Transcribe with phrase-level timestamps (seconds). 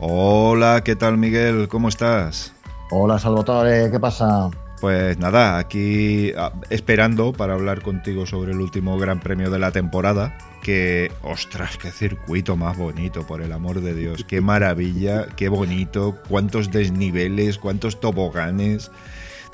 [0.00, 1.68] Hola, ¿qué tal Miguel?
[1.68, 2.52] ¿Cómo estás?
[2.90, 4.50] Hola Salvatore, ¿qué pasa?
[4.80, 9.72] Pues nada, aquí ah, esperando para hablar contigo sobre el último Gran Premio de la
[9.72, 10.38] temporada.
[10.62, 14.24] Que, ostras, qué circuito más bonito, por el amor de Dios.
[14.24, 18.90] Qué maravilla, qué bonito, cuántos desniveles, cuántos toboganes.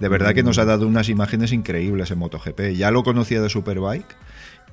[0.01, 2.75] De verdad que nos ha dado unas imágenes increíbles en MotoGP.
[2.75, 4.17] Ya lo conocía de Superbike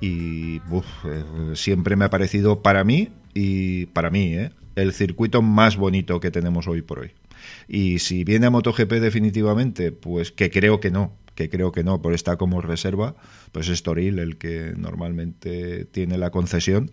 [0.00, 4.50] y uf, eh, siempre me ha parecido para mí y para mí, ¿eh?
[4.74, 7.12] el circuito más bonito que tenemos hoy por hoy.
[7.68, 12.02] Y si viene a MotoGP definitivamente, pues que creo que no, que creo que no,
[12.02, 13.14] por está como reserva,
[13.52, 16.90] pues es Toril el que normalmente tiene la concesión,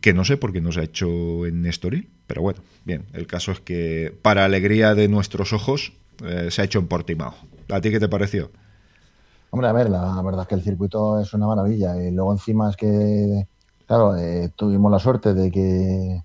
[0.00, 3.26] que no sé por qué no se ha hecho en Estoril, pero bueno, bien, el
[3.26, 5.92] caso es que para alegría de nuestros ojos
[6.24, 7.34] eh, se ha hecho en Portimao.
[7.68, 8.50] ¿A ti qué te pareció?
[9.50, 12.70] Hombre, a ver, la verdad es que el circuito es una maravilla y luego encima
[12.70, 13.46] es que,
[13.86, 16.22] claro, eh, tuvimos la suerte de que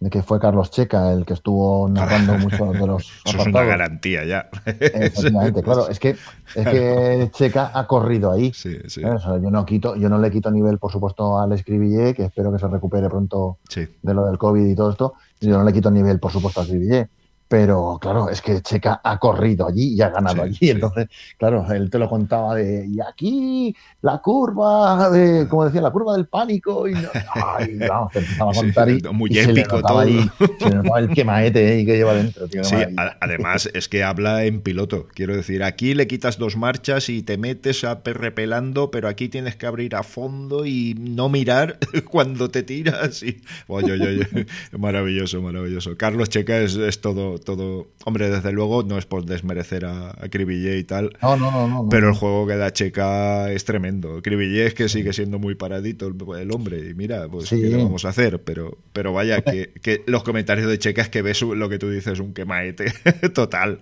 [0.00, 3.62] de que fue Carlos Checa el que estuvo narrando muchos de los Eso es una
[3.62, 4.48] garantía ya.
[4.66, 6.10] Efectivamente, claro, es que,
[6.54, 8.52] es que Checa ha corrido ahí.
[8.52, 9.02] Sí, sí.
[9.04, 12.24] O sea, yo, no quito, yo no le quito nivel, por supuesto, al Escribillé, que
[12.24, 13.86] espero que se recupere pronto Sí.
[14.02, 15.14] de lo del COVID y todo esto.
[15.40, 17.08] Yo no le quito nivel, por supuesto, al Escribillé.
[17.54, 20.56] Pero claro, es que Checa ha corrido allí y ha ganado Sí, allí.
[20.56, 20.70] sí.
[20.70, 21.06] Entonces,
[21.38, 26.14] claro, él te lo contaba de, y aquí la curva, de, como decía, la curva
[26.16, 26.88] del pánico.
[26.88, 30.00] Y ay, vamos, te empezaba a Sí, contar y, muy y se le épico todo.
[30.00, 32.64] ahí, se le notaba el quemaete ahí que lleva dentro, tío.
[32.64, 35.06] Sí, a- además es que habla en piloto.
[35.14, 39.28] Quiero decir, aquí le quitas dos marchas y te metes a per- repelando, pero aquí
[39.28, 41.78] tienes que abrir a fondo y no mirar
[42.10, 43.22] cuando te tiras.
[43.22, 43.40] Y...
[43.68, 44.46] Oye, oye, oye.
[44.76, 45.96] Maravilloso, maravilloso.
[45.96, 47.86] Carlos Checa es, es todo, todo.
[48.04, 51.16] Hombre, desde luego no es por desmerecer a, a Cribillé y tal.
[51.22, 51.82] No, no, no, no.
[51.84, 51.88] no.
[51.88, 54.20] Pero el juego que da Checa es tremendo.
[54.22, 56.90] Cribillé es que sigue siendo muy paradito el, el hombre.
[56.90, 57.60] Y mira, pues Sí.
[57.60, 58.42] qué le vamos a hacer.
[58.42, 61.90] Pero, pero vaya, que, que los comentarios de Checa es que ves lo que tú
[61.90, 62.86] dices, un quemaete
[63.34, 63.80] total.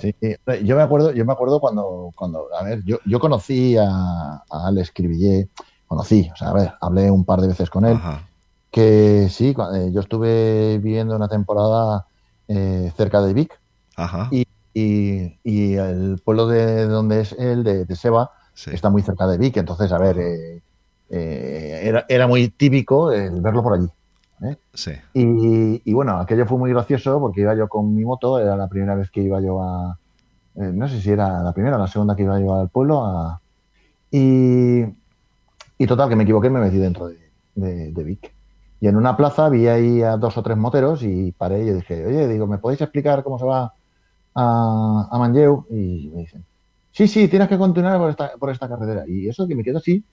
[0.00, 0.14] Sí,
[0.64, 4.66] yo me acuerdo, yo me acuerdo cuando, cuando a ver, yo, yo conocí a, a
[4.66, 5.48] Alex Cribillé,
[5.86, 8.26] conocí, o sea, a ver, hablé un par de veces con él, Ajá.
[8.70, 12.06] que sí, eh, yo estuve viviendo una temporada
[12.48, 13.60] eh, cerca de Vic
[13.96, 14.28] Ajá.
[14.32, 14.44] y,
[14.74, 18.70] y, y el pueblo de donde es él, de, de Seba, Sí.
[18.72, 20.62] está muy cerca de Vic, entonces, a ver, eh,
[21.10, 23.88] eh, era, era muy típico el verlo por allí.
[24.74, 24.92] Sí.
[25.14, 28.68] Y, y bueno, aquello fue muy gracioso porque iba yo con mi moto, era la
[28.68, 29.98] primera vez que iba yo a.
[30.56, 33.04] eh, no sé si era la primera o la segunda que iba yo al pueblo.
[33.04, 33.40] a-
[34.10, 34.82] y,
[35.78, 37.18] y total, que me equivoqué y me metí dentro de,
[37.54, 38.34] de, de Vic.
[38.80, 42.06] Y en una plaza vi ahí a dos o tres moteros y paré y dije,
[42.06, 43.72] oye, digo, ¿me podéis explicar cómo se va
[44.34, 45.66] a, a Manlleu?
[45.70, 46.44] Y me dicen,
[46.92, 49.04] sí, sí, tienes que continuar por esta, por esta carretera.
[49.06, 50.04] Y eso que me quedo así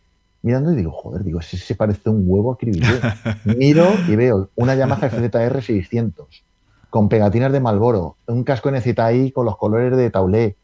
[0.41, 2.99] mirando y digo, joder, digo, ese se parece un huevo a Cribillé.
[3.57, 6.43] Miro y veo una Yamaha FZR 600
[6.91, 10.55] con pegatinas de Malboro, un casco NZI con los colores de Taulé.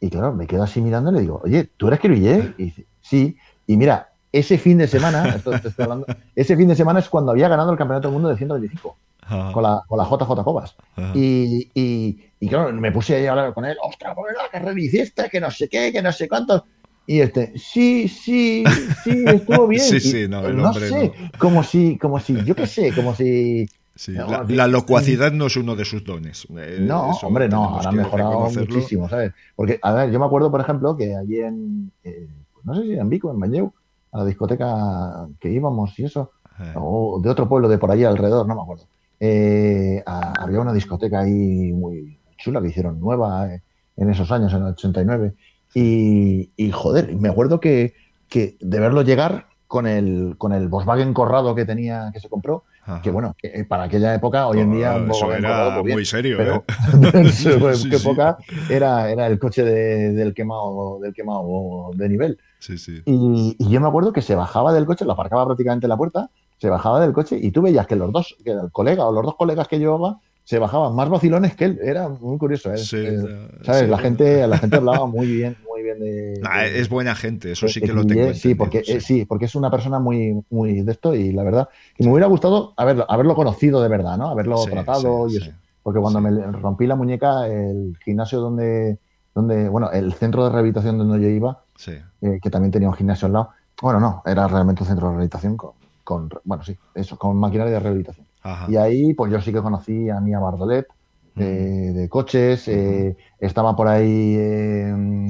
[0.00, 2.54] Y claro, me quedo así mirando y le digo, oye, ¿tú eres Cribillé?
[2.56, 3.36] Y dice, sí.
[3.66, 7.08] Y mira, ese fin de semana, esto te estoy hablando, ese fin de semana es
[7.08, 9.52] cuando había ganado el Campeonato del Mundo de 125 Ajá.
[9.52, 10.76] con la, con la JJ Cobas.
[10.96, 11.12] Ajá.
[11.14, 15.28] Y, y, y claro, me puse a hablar con él, ostras, por la carrera hiciste,
[15.30, 16.62] que no sé qué, que no sé cuántos.
[17.08, 18.64] Y este, sí, sí,
[19.04, 19.82] sí, estuvo bien.
[19.82, 22.92] Sí, Y, sí, no, el no hombre sé, como si, como si, yo qué sé,
[22.92, 23.68] como si.
[23.94, 26.46] Sí, No, La, locuacidad no es uno de sus dones.
[26.56, 29.32] Eh, No, eso hombre, no, ahora ha mejorado muchísimo, ¿sabes?
[29.54, 32.28] Porque, a ver, yo me acuerdo, por ejemplo, que allí en, eh,
[32.64, 33.72] no sé si en Vico, en Bañeu,
[34.16, 38.04] a la discoteca que íbamos y eso, Eh, o de otro pueblo de por allí
[38.04, 38.84] alrededor, no me acuerdo.
[39.20, 43.62] Eh, a- había una discoteca ahí muy chula que hicieron nueva eh,
[43.96, 45.34] en esos años, en el 89.
[45.74, 47.92] Y, y, joder, me acuerdo que,
[48.28, 52.64] que de verlo llegar con el, con el Volkswagen Corrado que tenía, que se compró,
[52.84, 53.02] ajá.
[53.02, 55.96] que bueno, que para aquella época, hoy en día, un Eso era Corrado, pues bien,
[55.96, 56.64] muy serio, pero ¿eh?
[57.18, 57.96] en su Sí, sí.
[57.96, 58.38] época
[58.70, 62.38] era, era el coche de- del quemado del quemado de nivel.
[62.58, 63.02] Sí, sí.
[63.04, 65.96] Y, y yo me acuerdo que se bajaba del coche, lo aparcaba prácticamente en la
[65.96, 69.12] puerta, se bajaba del coche y tú veías que los dos, que el colega o
[69.12, 71.80] los dos colegas que llevaba, se bajaban más vacilones que él.
[71.82, 72.78] Era muy curioso, ¿eh?
[72.78, 73.18] Sí, Eh,
[73.62, 73.82] ¿Sabes?
[73.82, 73.86] sí.
[73.88, 76.38] La gente, la gente hablaba muy bien, muy bien de.
[76.40, 79.46] Nah, de- es buena gente, eso sí que lo tengo Sí, porque, eh, sí, porque
[79.46, 83.04] es una persona muy, muy de esto y la verdad, que me hubiera gustado haberlo,
[83.10, 84.28] haberlo conocido de verdad, ¿no?
[84.28, 85.50] Haberlo tratado y eso.
[85.82, 88.98] Porque cuando me rompí la muñeca, el gimnasio donde,
[89.34, 93.26] donde, bueno, el centro de rehabilitación donde yo iba, eh, que también tenía un gimnasio
[93.26, 93.50] al lado.
[93.80, 97.80] Bueno, no, era realmente un centro de rehabilitación con, bueno, sí, eso, con maquinaria de
[97.80, 98.26] rehabilitación.
[98.68, 100.86] Y ahí, pues yo sí que conocí a Mía Bardolet,
[101.34, 105.28] de coches, eh, estaba por ahí, eh,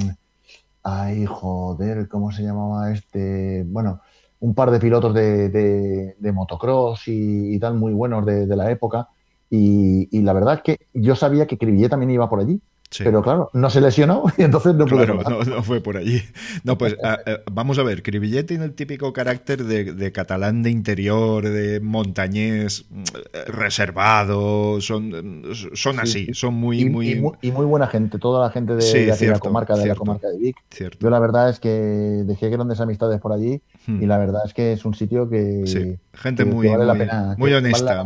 [0.83, 3.63] ay, joder, ¿cómo se llamaba este?
[3.67, 4.01] Bueno,
[4.39, 9.09] un par de pilotos de, motocross y, tal, muy buenos de, la época.
[9.49, 12.61] Y, y, la verdad es que yo sabía que Cribillé también iba por allí.
[12.97, 15.05] Pero claro, no se lesionó y entonces no pudo.
[15.05, 16.21] Claro, no, fue por allí.
[16.63, 16.95] No, pues
[17.51, 23.03] vamos a ver, Cribillet tiene el típico carácter de, catalán de interior, de montañés mm,
[23.47, 25.43] reservado, son,
[25.73, 27.11] son así, son muy y, muy...
[27.41, 27.65] Y muy...
[27.65, 30.57] buena gente, toda la gente de, la comarca, de la comarca de Vic.
[30.99, 34.07] Yo la verdad es que dejé grandes amistades por allí y hmm.
[34.07, 38.03] la verdad es que es un sitio que, gente muy, vale la pena, muy honesta,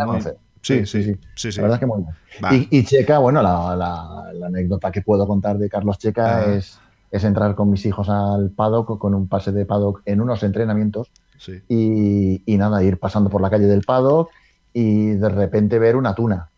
[0.61, 2.67] Sí, sí, sí, sí, La verdad es que muy bien.
[2.69, 6.53] Y, Checa, bueno, la, anécdota que puedo contar de Carlos Checa ah.
[6.53, 6.79] es,
[7.09, 11.11] es, entrar con mis hijos al paddock con un pase de paddock en unos entrenamientos
[11.67, 14.29] y, y, nada, ir pasando por la calle del paddock
[14.73, 16.49] y de repente ver una tuna.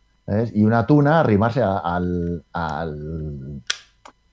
[0.54, 3.62] Y una tuna arrimarse al, al,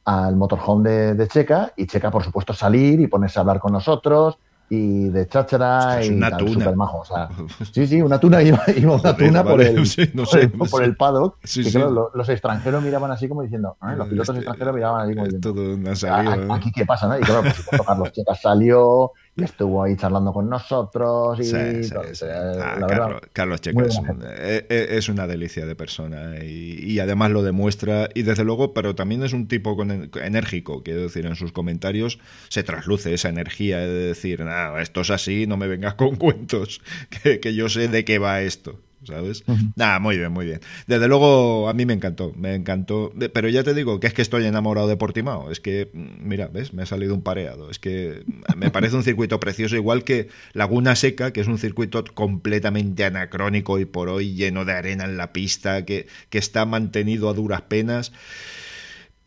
[0.04, 3.72] al motorhome de, de Checa y Checa, por supuesto, salir y ponerse a hablar con
[3.72, 4.38] nosotros
[4.72, 6.52] y de cháchara y una tuna.
[6.52, 7.00] super majo.
[7.00, 7.28] O sea,
[7.72, 9.74] sí, sí, una tuna iba, iba una tuna por, el,
[10.70, 11.38] por, el, paddock.
[11.42, 13.96] Sí, que claro, los, extranjeros miraban así como diciendo, ¿eh?
[13.96, 16.48] los pilotos extranjeros miraban así como diciendo, todo ¿eh?
[16.50, 17.18] aquí qué pasa, ¿no?
[17.18, 23.20] Y claro, por supuesto, Carlos Checas salió, y estuvo ahí charlando con nosotros y ah,
[23.32, 28.44] Carlos, Checa eh, eh, es, una delicia de persona y, además lo demuestra y desde
[28.44, 29.76] luego, pero también es un tipo
[30.20, 34.44] enérgico, quiero decir, en sus comentarios se trasluce esa energía de decir,
[34.78, 36.80] esto es así, no me vengas con cuentos,
[37.22, 38.78] que yo sé de qué va esto.
[39.04, 39.44] ¿Sabes?
[39.76, 40.60] Nada, muy bien, muy bien.
[40.86, 43.12] Desde luego, a mí me encantó, me encantó.
[43.32, 45.50] Pero ya te digo que es que estoy enamorado de Portimao.
[45.50, 46.72] Es que, mm, mira, ¿ves?
[46.72, 47.70] Me ha salido un pareado.
[47.70, 48.24] Es que
[48.56, 53.78] me parece un circuito precioso, igual que Laguna Seca, que es un circuito completamente anacrónico
[53.78, 57.62] y por hoy lleno de arena en la pista, que, que está mantenido a duras
[57.62, 58.12] penas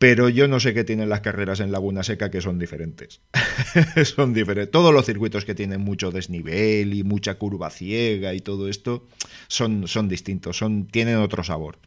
[0.04, 3.22] pero yo no sé qué tienen las carreras en Laguna Seca que son diferentes.
[4.04, 4.70] son diferentes.
[4.70, 9.08] Todos los circuitos que tienen mucho desnivel y mucha curva ciega y todo esto
[9.48, 11.78] son, son distintos, son, tienen otro sabor.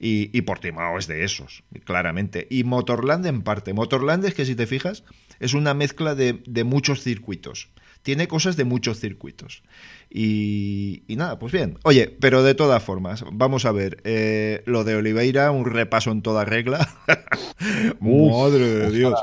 [0.00, 2.46] Y, y Portimao es de esos, claramente.
[2.48, 3.74] Y Motorland en parte.
[3.74, 5.04] Motorland es que si te fijas,
[5.38, 7.68] es una mezcla de, de muchos circuitos.
[8.06, 9.64] Tiene cosas de muchos circuitos.
[10.08, 11.76] Y, nada, pues bien.
[11.82, 14.00] Oye, pero de todas formas, vamos a ver.
[14.04, 16.88] Eh, lo de Oliveira, un repaso en toda regla.
[17.98, 19.18] Madre de Dios.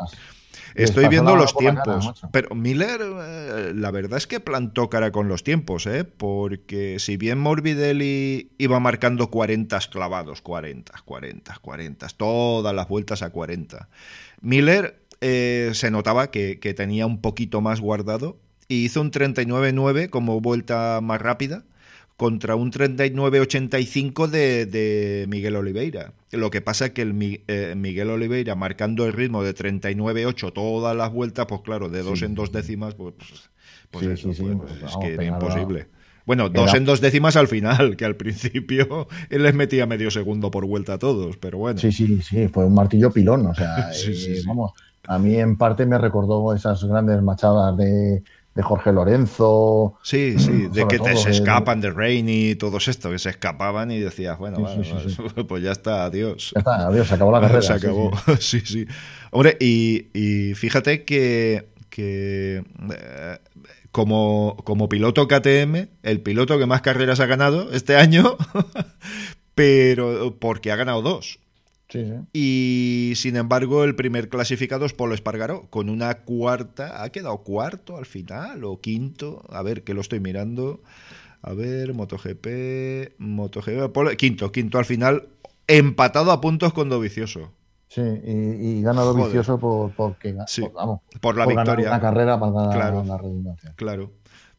[0.76, 2.26] Estoy viendo los tiempos.
[2.34, 6.04] pero Miller, eh, la verdad es que plantó cara con los tiempos, ¿eh?
[6.04, 13.30] Porque si bien Morbidelli iba marcando 40 clavados, 40, 40, 40, todas las vueltas a
[13.30, 13.88] 40.
[14.42, 20.10] Miller eh, se notaba que, que, tenía un poquito más guardado y hizo un 39-9
[20.10, 21.64] como vuelta más rápida
[22.18, 26.14] contra un 39-85 de, de, Miguel Oliveira.
[26.32, 30.96] Lo que pasa es que el eh, Miguel Oliveira marcando el ritmo de 39-8 todas
[30.96, 33.50] las vueltas, pues claro, de dos en dos décimas, pues, pues,
[33.92, 35.88] pues, pues es que era imposible.
[36.26, 40.52] Bueno, dos en dos décimas al final, que al principio él les metía medio segundo
[40.52, 41.80] por vuelta a todos, pero bueno.
[41.80, 44.72] Sí, sí, sí, fue un martillo pilón, o sea, eh, vamos,
[45.08, 48.24] a mí en parte me recordó esas grandes machadas de,
[48.56, 49.96] de Jorge Lorenzo.
[50.04, 53.92] Sí, sí, de que te, se escapan de Rainy y todos esto, que se escapaban
[53.92, 54.60] y decías, bueno,
[55.48, 56.52] pues ya está, adiós.
[56.54, 57.62] Ya está, adiós, se acabó la carrera.
[57.62, 58.86] se acabó, sí, sí.
[59.32, 63.38] Hombre, y, fíjate que, que eh,
[63.92, 68.38] como, como piloto KTM, el piloto que más carreras ha ganado este año,
[69.56, 71.40] pero porque ha ganado dos.
[72.34, 77.04] Y sin embargo, el primer clasificado es Polo Espargaró, con una cuarta.
[77.04, 79.44] ¿Ha quedado cuarto al final o quinto?
[79.50, 80.82] A ver, que lo estoy mirando.
[81.42, 85.28] A ver, MotoGP, MotoGP, quinto, quinto al final,
[85.68, 87.52] empatado a puntos con Dovicioso.
[87.90, 90.34] Sí, y, y gana Dovicioso por, porque,
[90.74, 92.00] vamos, por la victoria.
[92.00, 93.74] carrera para ganar claro, la redundancia.
[93.76, 94.12] Claro.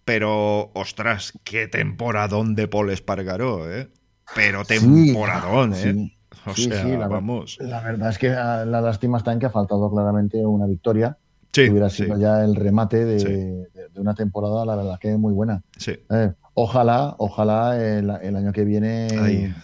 [0.05, 3.89] Pero, ostras, qué temporadón de Paul Espargaró, ¿eh?
[4.35, 6.14] Pero temporadón, ¿eh?
[6.47, 7.59] O sea, la, vamos.
[7.61, 11.17] La verdad es que la lástima está en que ha faltado claramente una victoria.
[11.53, 15.63] que hubiera sido ya el remate de, una temporada, la verdad que muy buena.
[15.87, 19.55] Eh, ojalá, ojalá el, año que viene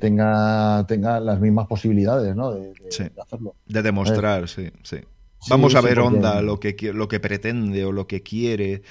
[0.00, 2.52] tenga, tenga las mismas posibilidades ¿no?
[2.52, 2.72] de,
[3.20, 3.54] hacerlo.
[3.66, 4.98] De demostrar, sí, sí.
[5.48, 8.82] Vamos a ver Onda lo que, lo que pretende o lo que quiere.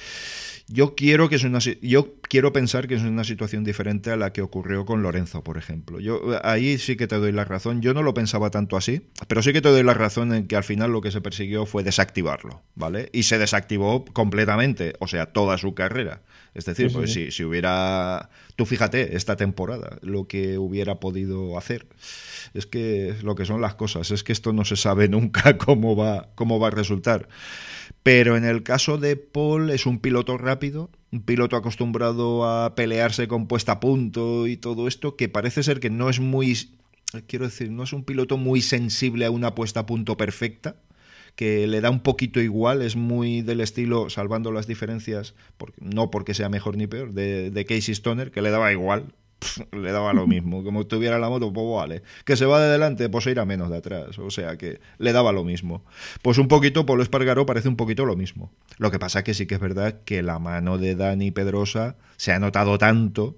[0.72, 4.32] Yo quiero que es una yo quiero pensar que es una situación diferente a la
[4.32, 6.00] que ocurrió con Lorenzo, por ejemplo.
[6.00, 7.82] Yo ahí sí que te doy la razón.
[7.82, 10.56] Yo no lo pensaba tanto así, pero sí que te doy la razón en que
[10.56, 13.10] al final lo que se persiguió fue desactivarlo, ¿vale?
[13.14, 16.22] Y se desactivó completamente, o sea, toda su carrera.
[16.54, 21.88] Es decir, pues Si, si hubiera tú fíjate esta temporada lo que hubiera podido hacer.
[22.54, 25.96] Es que lo que son las cosas, es que esto no se sabe nunca cómo
[25.96, 27.30] va cómo va a resultar.
[28.04, 33.28] Pero en el caso de Paul es un piloto rápido, un piloto acostumbrado a pelearse
[33.28, 36.58] con puesta a punto y todo esto, que parece ser que no es muy,
[37.28, 40.76] quiero decir, no es un piloto muy sensible a una puesta a punto perfecta,
[41.40, 45.36] que le da un poquito igual, es muy del estilo, salvando las diferencias,
[45.80, 49.14] no porque sea mejor ni peor, de, de Casey Stoner, que le daba igual,
[49.72, 50.64] le daba lo mismo.
[50.66, 52.02] Como tuviera la moto, pues vale.
[52.26, 54.20] Que se va de delante, pues irá menos de atrás.
[54.20, 55.86] O sea que le daba lo mismo.
[56.22, 58.52] Pues un poquito, Polo Espargaró parece un poquito lo mismo.
[58.78, 62.34] Lo que pasa que sí que es verdad que la mano de Dani Pedrosa se
[62.34, 63.38] ha notado tanto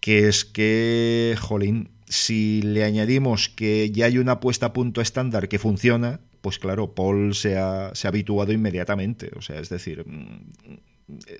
[0.00, 5.48] que es que, jolín, si le añadimos que ya hay una puesta a punto estándar
[5.48, 9.30] que funciona, pues claro, Paul se ha, se ha habituado inmediatamente.
[9.36, 10.04] O sea, es decir,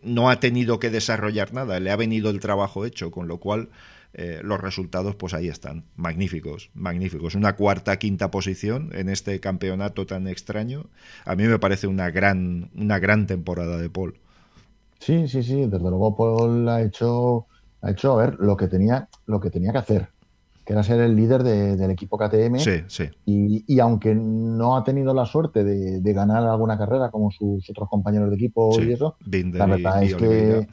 [0.02, 3.68] no ha tenido que desarrollar nada, le ha venido el trabajo hecho, con lo cual
[4.14, 7.34] eh, los resultados pues ahí están, magníficos, magníficos.
[7.34, 10.86] Una cuarta, quinta posición en este campeonato tan extraño,
[11.24, 14.18] a mí me parece una gran, una gran temporada de Paul.
[15.00, 17.46] Sí, sí, sí, desde luego Paul ha hecho,
[17.80, 20.11] ha hecho a ver lo que tenía, lo que tenía que hacer
[20.72, 22.58] que era ser el líder del equipo KTM.
[22.58, 23.04] Sí, sí.
[23.26, 28.30] Y, aunque no ha tenido la suerte de, ganar alguna carrera como sus otros compañeros
[28.30, 30.66] de equipo y eso, la verdad es que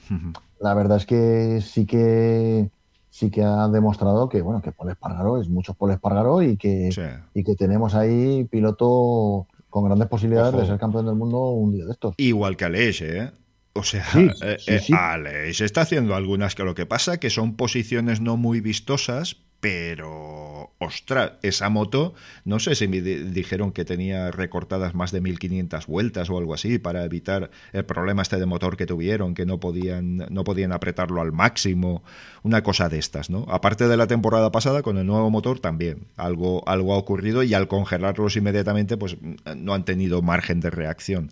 [0.59, 2.69] la verdad es que sí que
[3.09, 6.89] sí que ha demostrado que bueno que Paul Espargaró es mucho Paul Espargaró y que
[7.33, 11.85] y que tenemos ahí piloto con grandes posibilidades de ser campeón del mundo un día
[11.85, 12.13] de estos.
[12.17, 13.31] Igual que Aleix, ¿eh?
[13.73, 14.05] O sea,
[14.41, 19.37] eh, eh, está haciendo algunas que lo que pasa que son posiciones no muy vistosas,
[19.59, 22.13] pero, ostras, esa moto,
[22.45, 26.79] no sé si me dijeron que tenía recortadas más de 1500 vueltas o algo así
[26.79, 31.19] para evitar el problema este de motor que tuvieron, que no podían, no podían apretarlo
[31.19, 32.03] al máximo,
[32.41, 33.45] una cosa de estas, ¿no?
[33.49, 37.53] Aparte de la temporada pasada, con el nuevo motor también, algo, algo ha ocurrido y
[37.53, 39.17] al congelarlos inmediatamente, pues
[39.57, 41.31] no han tenido margen de reacción.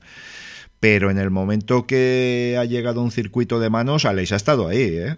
[0.81, 4.81] Pero en el momento que ha llegado un circuito de manos, Aleix ha estado ahí,
[4.81, 5.17] ¿eh?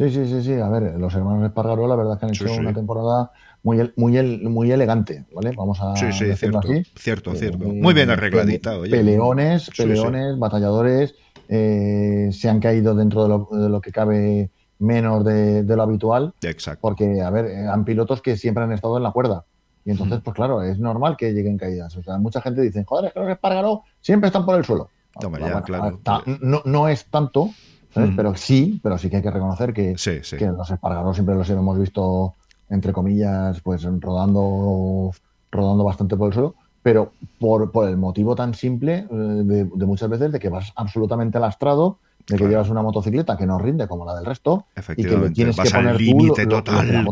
[0.00, 0.54] Sí, sí, sí, sí.
[0.54, 4.38] A ver, los hermanos Espargaró, la verdad es que han hecho una temporada muy, muy,
[4.48, 5.52] muy elegante, ¿vale?
[5.54, 6.84] Vamos a sí, sí, cierto, así.
[6.96, 7.66] Cierto, cierto.
[7.66, 8.78] Eh, muy bien arregladita.
[8.78, 8.92] Oye.
[8.92, 11.14] Peleones, peleones, batalladores,
[11.50, 16.32] eh, se han caído dentro de lo, que cabe menos de, lo habitual.
[16.44, 16.80] Exacto.
[16.80, 19.44] Porque, a ver, han pilotos que siempre han estado en la cuerda.
[19.84, 21.94] Y entonces, pues claro, es normal que lleguen caídas.
[21.98, 24.88] O sea, mucha gente dice, joder, es que los Espargaró siempre están por el suelo.
[25.20, 26.00] No, ya, claro.
[26.40, 27.50] no, no es tanto,
[27.94, 31.78] pero sí, pero sí que hay que reconocer que, que los espargaros siempre los hemos
[31.78, 32.34] visto,
[32.68, 35.12] entre comillas, pues rodando,
[35.50, 40.08] rodando bastante por el suelo, pero por, por el motivo tan simple eh, de, muchas
[40.08, 44.04] veces de que vas absolutamente lastrado, de que llevas una motocicleta que no rinde como
[44.04, 44.66] la del resto
[44.96, 47.08] y que le tienes que poner límite total.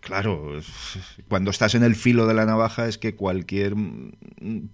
[0.00, 0.52] claro,
[1.28, 3.74] cuando estás en el filo de la navaja es que cualquier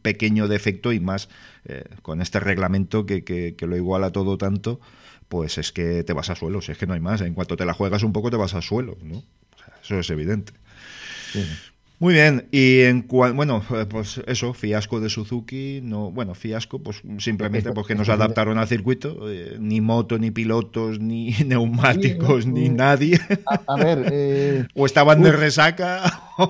[0.03, 1.29] pequeño defecto y más
[1.65, 4.81] eh, con este reglamento que, que, lo iguala todo tanto,
[5.31, 7.21] pues es que te vas a suelo, si es que no hay más.
[7.21, 9.23] En cuanto te la juegas un poco, te vas a suelo, ¿no?
[9.81, 10.53] eso es evidente.
[12.01, 17.01] Muy bien, y en bueno, eh, pues eso, fiasco de Suzuki, no, bueno, fiasco, pues
[17.19, 23.21] simplemente porque nos adaptaron al circuito, eh, ni moto, ni pilotos, ni neumáticos, ni nadie.
[23.69, 26.03] A, ver, eh, o estaban de resaca.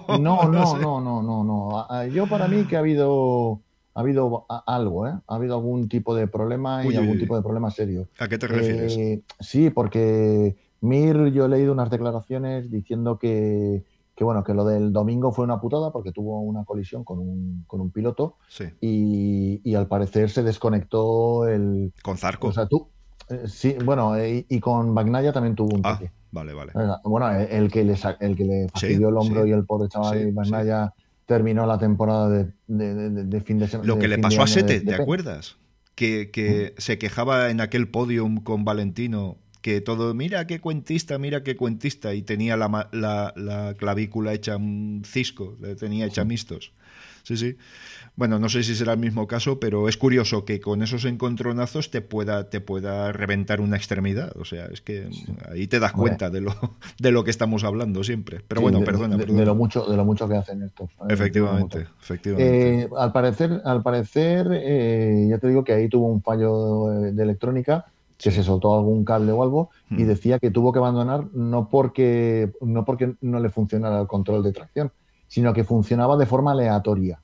[0.08, 2.06] no, no, no, no, no, no.
[2.06, 3.60] Yo para mí que ha habido
[4.00, 5.12] ha habido algo, ¿eh?
[5.26, 8.08] Ha habido algún tipo de problema y algún tipo de problema serio.
[8.18, 8.96] ¿A qué te refieres?
[8.96, 13.84] Eh, sí, porque Mir, yo he leído unas declaraciones diciendo que,
[14.16, 17.64] que, bueno, que lo del domingo fue una putada porque tuvo una colisión con un,
[17.66, 18.36] con un piloto
[18.80, 21.92] y, y, al parecer se desconectó el...
[22.02, 22.48] Con Zarco.
[22.48, 22.88] O sea, tú...
[23.28, 26.00] Eh, sí, bueno, eh, y, con Bagnaya también tuvo un ah,
[26.32, 26.72] Vale, vale.
[27.04, 30.94] Bueno, el que le, el que le fastidió el hombro y el pobre chaval Bagnaya
[31.30, 33.86] terminó la temporada de, fin de semana.
[33.86, 35.58] Lo que le pasó a Sete, ¿te acuerdas?
[35.94, 41.54] Que, se quejaba en aquel podium con Valentino que todo, mira qué cuentista, mira qué
[41.54, 46.72] cuentista, y tenía la, la, clavícula hecha un cisco, tenía hecha mistos.
[47.22, 47.56] Sí, sí.
[48.16, 51.90] Bueno, no sé si será el mismo caso, pero es curioso que con esos encontronazos
[51.90, 54.36] te pueda, te pueda reventar una extremidad.
[54.36, 55.08] O sea, es que
[55.50, 56.52] ahí te das cuenta de lo,
[56.98, 58.40] de lo que estamos hablando siempre.
[58.46, 60.90] Pero bueno, perdona, de, De, lo mucho, de lo mucho que hacen estos.
[61.08, 62.82] Efectivamente, efectivamente.
[62.82, 67.22] Eh, al parecer, al parecer eh, ya te digo que ahí tuvo un fallo de,
[67.22, 67.86] electrónica
[68.18, 70.06] que se soltó algún cable o algo y Mm.
[70.06, 74.52] decía que tuvo que abandonar no porque, no porque no le funcionara el control de
[74.52, 74.92] tracción,
[75.26, 77.20] sino que funcionaba de forma aleatoria.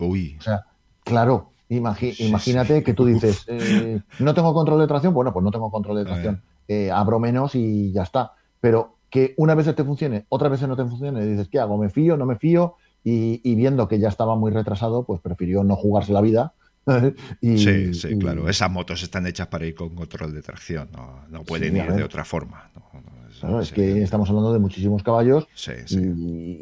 [0.00, 0.36] Uy.
[0.38, 0.64] O sea,
[1.04, 2.84] claro, imagi- Sí, imagínate sí.
[2.84, 6.04] que tú dices, eh, no tengo control de tracción, bueno, pues no tengo control de
[6.04, 8.32] tracción, Eh, abro menos y ya está.
[8.60, 11.76] Pero que una vez te funcione, otras veces no te funcione, y dices, ¿qué hago?
[11.76, 12.16] ¿Me fío?
[12.16, 12.76] ¿No me fío?
[13.02, 16.52] Y, y viendo que ya estaba muy retrasado, pues prefirió no jugarse la vida.
[17.40, 18.48] y, Sí, sí, y- claro.
[18.48, 20.88] Esas motos están hechas para ir con control de tracción.
[20.92, 22.70] No, no pueden Sí, ir de otra forma.
[22.74, 25.98] No, no, eso claro, es que estamos hablando de muchísimos caballos Sí, sí.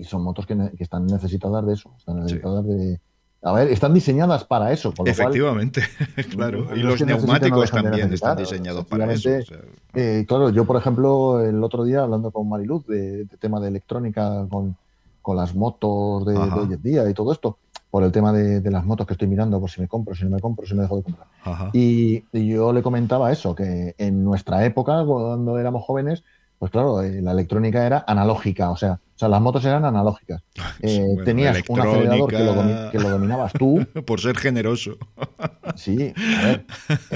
[0.00, 1.92] y, son motos que, que están necesitadas de eso.
[1.98, 3.00] Están necesitadas de.
[3.42, 4.92] A ver, están diseñadas para eso.
[4.92, 5.82] Con lo cual, Efectivamente,
[6.30, 6.64] claro.
[6.64, 9.30] no Y los no neumáticos también están diseñados para eso.
[9.30, 9.58] o sea,
[9.94, 13.68] Eh, claro, yo por ejemplo el otro día hablando con Mariluz de, de tema de
[13.68, 14.76] electrónica con,
[15.22, 17.58] con las motos de, hoy en día y todo esto,
[17.90, 20.24] por el tema de, de las motos que estoy mirando, por si me compro, si
[20.24, 21.28] no me compro, si me dejo de comprar.
[21.72, 26.24] y yo le comentaba eso, que en nuestra época, cuando éramos jóvenes,
[26.58, 30.42] pues claro, eh, la electrónica era analógica, o sea, o sea las motos eran analógicas.
[30.80, 34.96] Eh, Bueno, tenías un acelerador que lo, que dominabas tú, Por ser generoso.
[35.76, 36.66] sí, a ver,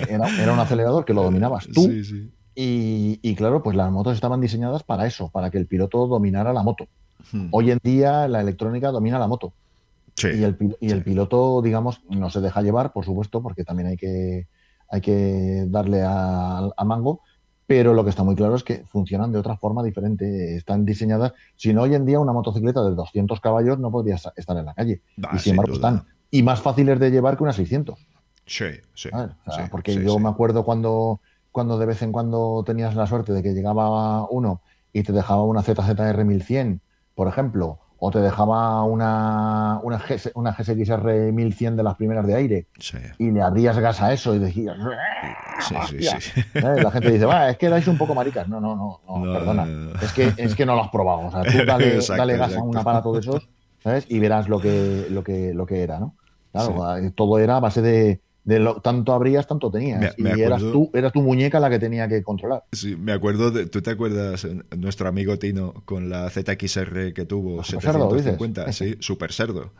[0.08, 2.30] era, era un acelerador que lo dominabas tú, Sí, sí.
[2.54, 6.52] Y, y claro, pues las motos estaban diseñadas para eso, para que el piloto dominara
[6.52, 6.86] la moto.
[7.32, 7.48] Hmm.
[7.50, 9.54] Hoy en día la electrónica domina la moto
[10.16, 11.04] Sí, y, el, y el sí.
[11.04, 14.46] piloto, digamos, no se deja llevar, por supuesto, porque también hay que,
[14.90, 17.22] hay que darle a, a mango,
[17.66, 21.32] pero lo que está muy claro es que funcionan de otra forma diferente, están diseñadas,
[21.56, 24.74] si no hoy en día una motocicleta de 200 caballos no podría estar en la
[24.74, 25.88] calle, Ah, y sin sin embargo duda.
[25.90, 27.98] están, y más fáciles de llevar que unas 600.
[28.46, 28.64] Sí,
[28.94, 29.08] sí.
[29.12, 30.20] O sea, sí, porque sí, yo sí.
[30.20, 31.20] me acuerdo cuando,
[31.52, 34.60] cuando de vez en cuando tenías la suerte de que llegaba uno
[34.92, 36.80] y te dejaba una ZZR 1100,
[37.14, 42.34] por ejemplo, o te dejaba una, una, GS una GSXR 1100 de las primeras de
[42.34, 44.76] aire Sí, y le abrías gas a eso y decías,
[45.60, 46.40] sí, sí.
[46.54, 46.82] ¿eh?
[46.82, 48.48] la gente dice, "Va, es que dais un poco maricas.
[48.48, 49.64] No, no, no, no, No, perdona.
[49.64, 49.94] no.
[50.00, 51.28] Es, que, es que no lo has probado.
[51.28, 53.48] O sea, tú dale, Exacto, dale gas a un aparato de esos
[53.84, 54.04] ¿sabes?
[54.08, 56.16] y verás lo que, lo que, lo que era, ¿no?
[56.50, 60.18] Claro, todo era a base de, de lo, tanto abrías, tanto tenías.
[60.18, 62.64] Me- me y eras tú, eras tu muñeca la que tenía que controlar.
[62.72, 67.24] Sí, me acuerdo, de, ¿tú te acuerdas eh, nuestro amigo Tino con la ZXR que
[67.24, 67.58] tuvo?
[67.58, 69.72] ¿La Super Cerdo, 750, sí, super cerdo.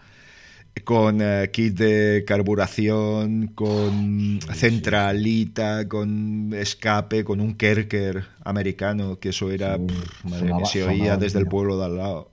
[0.84, 9.50] Con eh, kit de carburación, con centralita, con escape, con un Kerker americano, que eso
[9.50, 12.31] era, pff, madre mía, se oía desde el pueblo de al lado.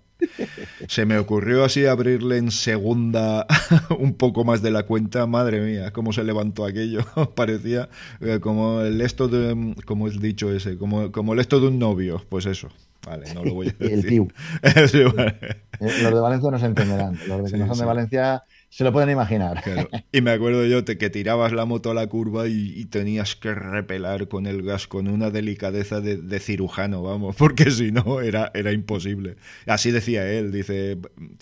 [0.88, 3.45] Se me ocurrió así abrirle en segunda
[3.99, 7.01] un poco más de la cuenta, madre mía, cómo se levantó aquello.
[7.36, 7.89] Parecía
[8.21, 11.79] eh, como el esto de, como el dicho ese, como, como el esto de un
[11.79, 12.69] novio, pues eso.
[13.05, 14.27] Vale, no lo voy a decir.
[14.62, 14.89] El.
[14.89, 15.38] Sí, vale.
[15.41, 17.17] Eh, Los de Valencia no se entenderán.
[17.27, 17.82] Los de que Sí, no son sí.
[17.82, 19.63] de Valencia se lo pueden imaginar.
[20.12, 23.36] Y me acuerdo yo te, que tirabas la moto a la curva y, y tenías
[23.36, 28.21] que repelar con el gas con una delicadeza de, de cirujano, vamos, porque si no
[28.21, 29.36] era, era imposible.
[29.65, 30.97] Así decía él, dice,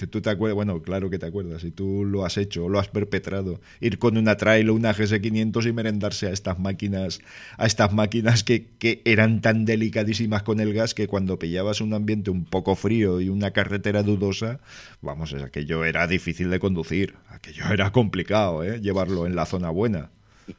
[0.10, 2.88] tú te acuerdas, bueno, claro que te acuerdas, si tú lo has hecho, lo has
[2.88, 7.20] perpetrado, ir con una trail o una GS500 y merendarse a estas máquinas,
[7.58, 11.94] a estas máquinas que, que eran tan delicadísimas con el gas que cuando pillabas un
[11.94, 14.60] ambiente un poco frío y una carretera dudosa,
[15.02, 18.80] vamos, es aquello era difícil de conducir, aquello era complicado, ¿eh?
[18.82, 20.10] llevarlo en la zona buena.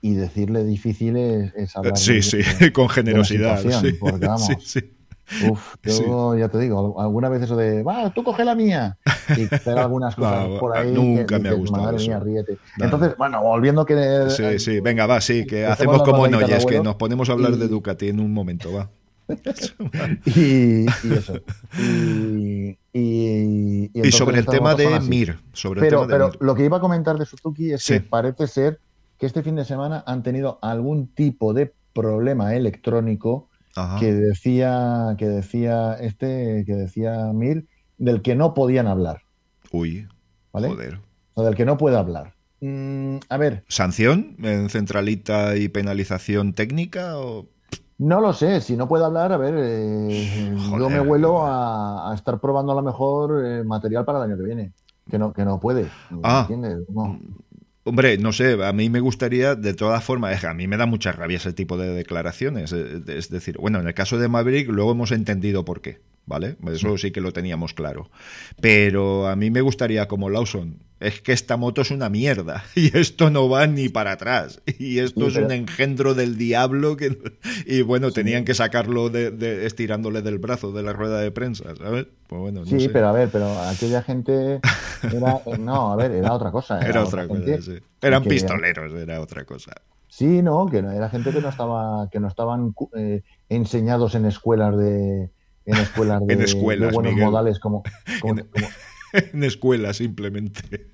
[0.03, 3.61] Y decirle difícil es, es hablar Sí, de- sí, de- con generosidad.
[3.81, 3.93] sí.
[3.99, 4.47] porque vamos.
[4.47, 4.93] Sí, sí.
[5.51, 8.97] Uf, yo ya te digo, alguna vez eso de, va, tú coge la mía.
[9.37, 10.91] Y hacer algunas cosas No, por ahí.
[10.93, 12.07] nunca que me ha gustado Madre eso.
[12.09, 12.57] mía, ríete.
[12.79, 12.85] No.
[12.87, 14.27] Entonces, bueno, volviendo que.
[14.31, 17.57] Sí, sí, venga, va, sí, que Hacemos como de Noyes, que nos ponemos a hablar
[17.57, 18.89] de y- Ducati en un momento, va.
[20.25, 21.35] Y, y eso.
[21.79, 21.83] Y,
[22.93, 25.01] y, y Y entonces sobre el tema de.
[25.01, 26.37] Mir, sobre el Pero, tema de pero Mir.
[26.41, 27.95] lo que iba a comentar de Suzuki es Sí.
[27.95, 28.81] que parece ser
[29.19, 33.99] que este fin de semana han tenido algún tipo de problema electrónico Ajá.
[33.99, 37.67] que decía que decía este que decía Mir
[37.99, 39.23] del que no podían hablar,
[39.73, 40.07] Uy,
[40.53, 40.69] ¿vale?
[40.69, 41.01] joder.
[41.35, 42.35] O del que no puede hablar.
[42.61, 47.19] Mm, a ver, ¿Sanción en centralita y penalización técnica?
[47.19, 47.47] O...
[47.99, 48.61] no lo sé.
[48.61, 52.77] Si no puede hablar, a ver, eh, yo me vuelo a, a estar probando a
[52.77, 54.73] lo mejor eh, material para el año que viene.
[55.11, 55.89] Que no, que no puede.
[56.23, 56.47] Ah.
[56.49, 56.87] ¿entiendes?
[56.91, 57.19] No.
[57.85, 61.11] Hombre, no sé, a mí me gustaría, de todas formas, a mí me da mucha
[61.13, 62.73] rabia ese tipo de declaraciones.
[62.75, 66.57] eh, Es decir, bueno, en el caso de Maverick luego hemos entendido por qué, ¿vale?
[66.71, 68.11] Eso sí que lo teníamos claro.
[68.61, 72.97] Pero a mí me gustaría, como Lawson, es que esta moto es una mierda y
[72.97, 74.61] esto no va ni para atrás.
[74.79, 77.17] Y esto Sí, es pero- un engendro del diablo que...
[77.67, 81.75] Y bueno, tenían que sacarlo de, de- estirándole del brazo de la rueda de prensa,
[81.77, 82.07] ¿sabes?
[82.27, 82.89] Pues bueno, no Sí, sé.
[82.91, 84.61] pero a ver, pero aquella gente
[85.13, 86.81] era, no, a ver, era otra cosa.
[86.81, 87.79] Era otra cosa, gente sí.
[88.03, 89.73] Eran que- pistoleros, era otra cosa.
[90.09, 94.25] Sí, no, que no- era gente que no estaba, que no estaban eh, enseñados en
[94.25, 95.31] escuelas de,
[95.69, 97.27] en escuelas de, En escuelas, de buenos Miguel.
[97.31, 97.83] modales como,
[98.21, 98.69] como- En- como-
[99.33, 100.89] en escuela, simplemente.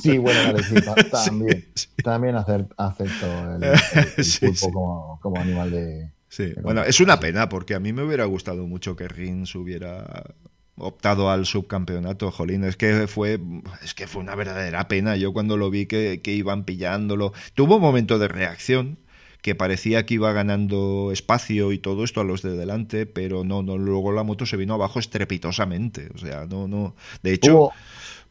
[0.00, 0.74] sí, bueno, vale, sí,
[1.10, 3.70] también, Sí, también acepto el, el-
[4.16, 4.70] el pulpo.
[4.72, 6.52] Como, como animal de, sí.
[6.62, 6.82] Bueno.
[6.84, 10.32] es una pena porque a mí me hubiera gustado mucho que Rins hubiera
[10.76, 13.40] optado al subcampeonato, Jolín, es que fue
[13.82, 15.16] es que fue una verdadera pena.
[15.16, 18.98] Yo cuando lo vi que, que iban pillándolo, tuvo un momento de reacción
[19.42, 23.62] que parecía que iba ganando espacio y todo esto a los de delante, pero no,
[23.62, 27.72] no, luego la moto se vino abajo estrepitosamente, o sea, no, no, de hecho, Hubo,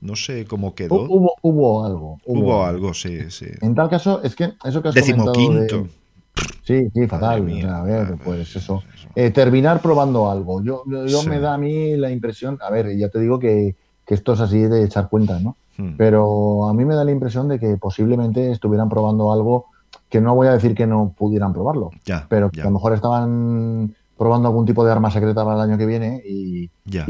[0.01, 2.19] no sé cómo quedó, hu- hubo, hubo algo.
[2.25, 5.77] hubo algo, sí, sí, En tal caso, es que eso que has comentado decimoquinto.
[5.83, 5.97] de-
[6.63, 7.41] Sí, sí, fatal.
[7.43, 7.57] Mía.
[7.57, 8.83] O sea, a ver, pues eso.
[8.93, 9.07] eso.
[9.15, 10.61] Eh, terminar probando algo.
[10.61, 11.29] Yo, yo Sí.
[11.29, 14.41] me da a mí la impresión, a ver, ya te digo que, que esto es
[14.41, 15.55] así de echar cuentas, ¿no?
[15.77, 15.95] Hmm.
[15.97, 19.67] Pero a mí me da la impresión de que posiblemente estuvieran probando algo
[20.09, 22.93] que no voy a decir que no pudieran probarlo, Ya, pero que a lo mejor
[22.93, 26.69] estaban probando algún tipo de arma secreta para el año que viene y,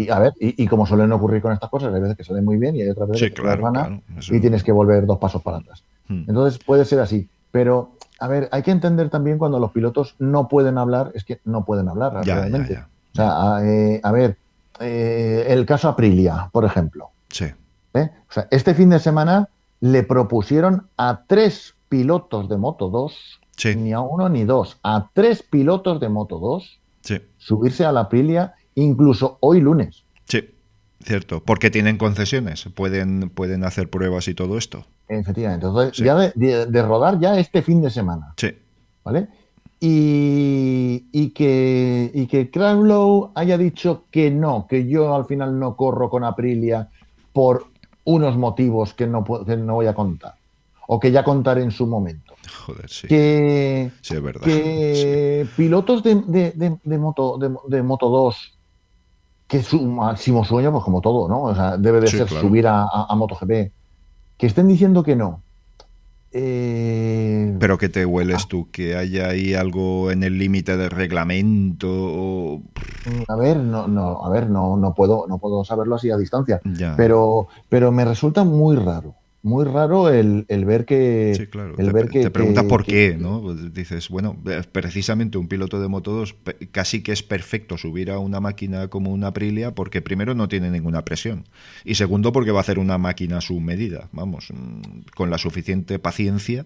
[0.10, 2.58] a ver, y, y como suelen ocurrir con estas cosas, hay veces que salen muy
[2.58, 5.06] bien y hay otras veces Sí, que claro, gana claro, eso- y tienes que volver
[5.06, 5.84] dos pasos para atrás.
[6.10, 6.24] Hmm.
[6.28, 10.48] Entonces puede ser así, pero a ver, hay que entender también cuando los pilotos no
[10.50, 12.74] pueden hablar, es que no pueden hablar Ya, realmente.
[12.74, 12.88] ya.
[13.14, 14.38] O sea, a, eh, a ver,
[14.80, 17.10] eh, el caso Aprilia, por ejemplo.
[17.30, 17.46] Sí,
[17.94, 18.10] ¿eh?
[18.30, 19.48] O sea, este fin de semana
[19.80, 25.10] le propusieron a tres pilotos de Moto 2, sí, ni a uno ni dos, a
[25.14, 30.04] tres pilotos de Moto 2 sí, subirse a la Aprilia incluso hoy lunes.
[30.26, 30.42] sí,
[31.04, 34.86] cierto, porque tienen concesiones, pueden, pueden hacer pruebas y todo esto.
[35.10, 35.66] Efectivamente.
[35.66, 36.04] Entonces, Sí.
[36.04, 38.34] ya de, de- de rodar ya este fin de semana.
[38.38, 38.50] Sí,
[39.06, 39.28] ¿vale?
[39.80, 42.50] Y, y que, y que
[43.36, 46.90] haya dicho que no, que yo al final no corro con Aprilia
[47.32, 47.68] por
[48.04, 50.36] unos motivos que no, puedo- que no voy a contar,
[50.88, 52.34] o que ya contaré en su momento.
[52.66, 54.46] joder, sí, Que, sí, es verdad.
[54.46, 58.58] que pilotos de, de- de- de moto, de, de Moto 2,
[59.48, 61.44] que su máximo sueño, pues como todo, ¿no?
[61.44, 62.48] O sea, debe de ser claro.
[62.48, 63.72] subir a, a- a MotoGP,
[64.38, 65.44] que estén diciendo que no.
[66.32, 71.88] Eh, Pero que te hueles tú, que haya ahí algo en el límite del reglamento
[71.90, 72.62] o...
[73.30, 76.60] A ver, no, no, a ver, no, no puedo, no puedo saberlo así a distancia.
[76.78, 76.96] Ya.
[76.98, 79.16] Pero, pero me resulta muy raro,
[79.48, 81.76] muy raro el, el ver que, Sí, claro.
[81.78, 83.42] el te, ver que, te preguntas que- por que- qué, ¿no?
[83.42, 84.36] Pues dices, bueno,
[84.72, 88.88] precisamente un piloto de Moto 2 pe- casi que es perfecto subir a una máquina
[88.90, 91.46] como una Aprilia porque primero no tiene ninguna presión
[91.84, 95.38] y segundo porque va a hacer una máquina a su medida, vamos, mm, con la
[95.38, 96.66] suficiente paciencia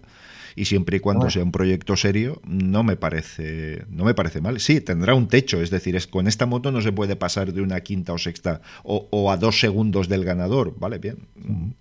[0.56, 1.30] y siempre y cuando Bueno.
[1.30, 4.60] sea un proyecto serio no me parece no me parece mal.
[4.60, 7.62] Sí, tendrá un techo, es decir, es con esta moto no se puede pasar de
[7.62, 11.18] una quinta o sexta o, o a dos segundos del ganador, vale, bien,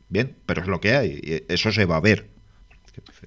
[0.10, 2.28] bien, pero es lo que hay, eso se va a ver.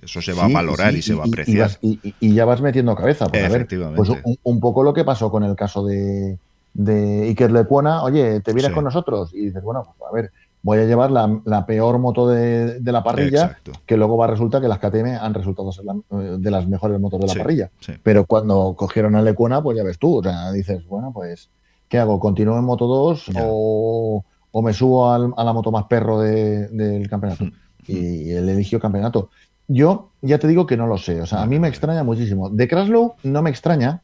[0.03, 1.69] Eso se va Sí, a valorar sí, y se va a y apreciar.
[1.69, 3.27] vas- Y, ya vas metiendo cabeza.
[3.29, 3.97] Pues, a ver, Efectivamente.
[3.97, 6.39] pues un, un poco lo que pasó con el caso de,
[6.75, 8.03] de Iker Lecuona.
[8.03, 8.75] Oye, ¿te vienes Sí.
[8.75, 9.31] con nosotros?
[9.33, 10.33] Y dices, bueno, pues, a ver,
[10.65, 13.73] voy a llevar la, la peor moto de, de la parrilla, Exacto.
[13.87, 16.67] que luego va a resultar que las KTM han resultado ser la- eh, de las
[16.67, 17.71] mejores motos de la Sí, parrilla.
[17.81, 17.93] sí.
[18.03, 21.51] Pero cuando cogieron a Lecuona, pues ya ves tú, o sea, dices, bueno, pues,
[21.87, 22.19] ¿qué hago?
[22.19, 23.43] ¿Continúo en Moto 2 Ya.
[23.45, 27.45] o, o me subo al- a la moto más perro de- del campeonato?
[27.45, 27.53] Mm,
[27.87, 29.29] Y él eligió campeonato.
[29.69, 32.49] Yo ya te digo que no lo sé, o sea, a mí me extraña muchísimo.
[32.49, 34.01] De Kraslow no me extraña,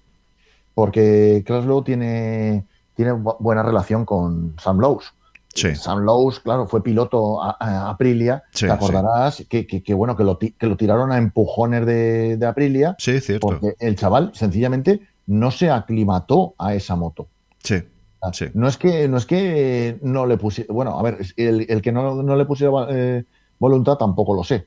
[0.75, 5.13] porque Kraslow tiene, tiene bu- buena relación con Sam Lowe's.
[5.55, 5.75] Sí.
[5.75, 10.17] Sam Lowe's, claro, fue piloto a, a Aprilia, Sí, te acordarás que, que- que, bueno,
[10.17, 13.47] que lo, que lo tiraron a empujones de, de Aprilia, Sí, cierto.
[13.49, 17.29] porque el chaval sencillamente no se aclimató a esa moto.
[17.63, 17.83] Sí,
[18.33, 18.47] Sí.
[18.53, 21.91] No es que no es que no le pusiera, bueno, a ver, el, el que
[21.91, 23.25] no, no le pusiera eh,
[23.59, 24.67] voluntad tampoco lo sé.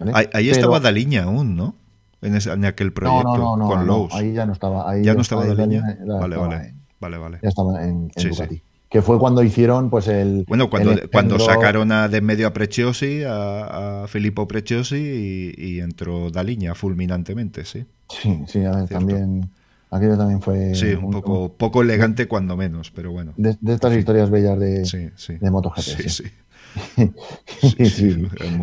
[0.00, 0.10] ¿vale?
[0.12, 1.76] Ahí, ahí Pero- estaba Daliña aún, ¿no?
[2.20, 4.12] En, ese- en aquel proyecto no, no, no, con Lowe's.
[4.14, 5.82] ahí ya no estaba, ahí ¿Ya no estaba Daliña?
[6.04, 6.66] Vale, estaba vale.
[6.68, 7.38] en- Vale, vale.
[7.42, 8.56] ya estaba en, en Sí, Ducati.
[8.56, 8.62] sí.
[8.90, 12.52] Que fue cuando hicieron pues el Bueno, cuando, el cuando sacaron a de medio a
[12.52, 17.86] Preciosi, a, a Filippo Preciosi y, y entró Daliña fulminantemente, sí.
[18.08, 19.48] Sí, sí, a ver, también
[19.92, 23.32] aquello también fue Sí, un poco, poco elegante cuando menos, pero bueno.
[23.36, 25.34] de, de estas historias bellas de, Sí, sí.
[25.40, 25.78] de MotoGP.
[25.80, 26.24] Sí, sí.
[26.24, 26.30] sí.
[27.84, 28.16] Sí,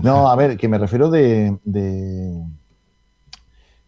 [0.04, 1.58] No, a ver, que me refiero de.
[1.64, 2.34] de,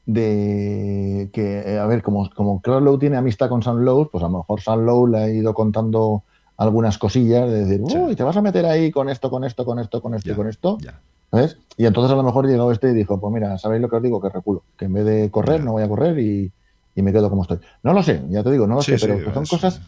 [0.06, 4.28] de que, eh, a ver, como, como Crowlow tiene amistad con Sam Lowe, pues a
[4.28, 6.24] lo mejor Sam Lowe le ha ido contando
[6.60, 7.98] algunas cosillas de decir, Sí.
[7.98, 10.34] uy, te vas a meter ahí con esto, con esto, con esto, con esto Ya,
[10.34, 10.78] y con esto.
[10.82, 11.00] ya.
[11.32, 11.58] ¿Sabes?
[11.78, 14.04] Y entonces a lo mejor llegó este y dijo, pues mira, ¿sabéis lo que os
[14.04, 14.20] digo?
[14.22, 14.64] Que reculo.
[14.78, 15.66] Que en vez de correr, Ya.
[15.66, 16.52] no voy a correr y,
[16.96, 17.60] y me quedo como estoy.
[17.84, 19.80] No lo sé, ya te digo, no lo Sí, sé, sí, pero son cosas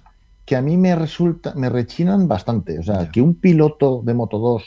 [0.46, 2.80] que a mí me resulta, me rechinan bastante.
[2.80, 4.64] O sea, que un piloto de Moto 2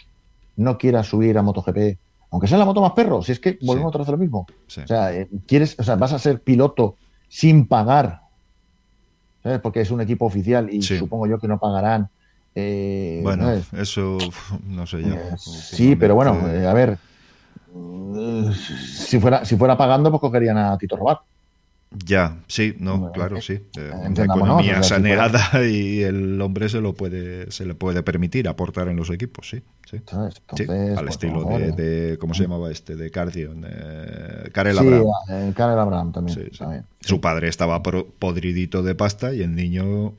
[0.57, 1.99] no quiera subir a MotoGP,
[2.31, 4.47] aunque sea la moto más perro, si es que volvemos otra vez a lo mismo.
[4.67, 6.97] O sea, eh, quieres, o sea, vas a ser piloto
[7.29, 8.23] sin pagar,
[9.45, 9.61] ¿sabes?
[9.61, 12.09] Porque es un equipo oficial y supongo yo que no pagarán.
[12.57, 14.19] Eh, bueno, eso
[14.67, 15.15] no sé yo.
[15.15, 16.99] Eh, sí, pero bueno, a ver,
[19.07, 21.19] si fuera, si fuera pagando, pues cogerían a Tito Robat.
[22.05, 23.61] Ya, sí, no, claro, sí.
[23.77, 28.97] Una economía saneada y el hombre se lo puede, se le puede permitir aportar en
[28.97, 29.63] los equipos, sí.
[29.89, 29.99] sí.
[30.17, 32.97] al pues, estilo de, ¿cómo se llamaba este?
[32.97, 35.07] De Cardion, eh, Karel Abraham.
[35.31, 36.53] Eh, Karel Abraham también.
[37.01, 40.15] Su padre estaba podridito de pasta y el niño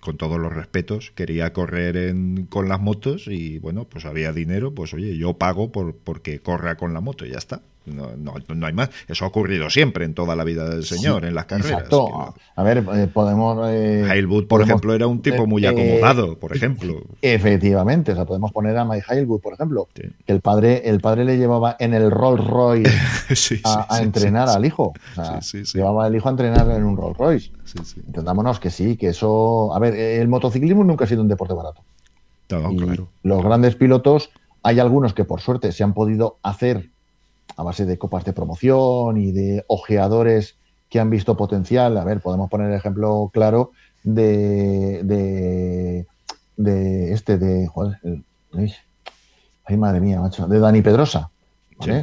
[0.00, 2.14] con todos los respetos, quería correr
[2.48, 6.76] con las motos y bueno, pues había dinero, pues oye, yo pago por porque corra
[6.76, 7.60] con la moto y ya está.
[7.94, 8.90] No, no, no, hay más.
[9.06, 11.72] Eso ha ocurrido siempre en toda la vida del señor, en las carreras.
[11.72, 12.34] Exacto.
[12.56, 13.58] A ver, eh, podemos.
[13.70, 17.02] Eh, por ejemplo, era un tipo muy eh, acomodado, por ejemplo.
[17.22, 21.24] Efectivamente, o sea, podemos poner a Mike Hailwood, por ejemplo, que el padre, el padre
[21.24, 22.90] le llevaba en el Rolls Royce
[23.64, 24.92] a, entrenar al hijo.
[25.16, 27.52] O sea, llevaba al hijo a entrenar en un Rolls Royce.
[28.06, 29.74] Entendámonos que sí, que eso.
[29.74, 31.82] A ver, el motociclismo nunca ha sido un deporte barato.
[32.48, 33.08] claro.
[33.22, 34.30] Los grandes pilotos,
[34.62, 36.90] hay algunos que por suerte se han podido hacer
[37.56, 40.56] a base de copas de promoción y de ojeadores
[40.88, 41.96] que han visto potencial.
[41.96, 45.02] A ver, podemos poner el ejemplo claro de,
[46.56, 47.66] de, este, de.
[47.66, 47.98] Joder,
[49.64, 51.30] ay, madre mía, macho, de Dani Pedrosa,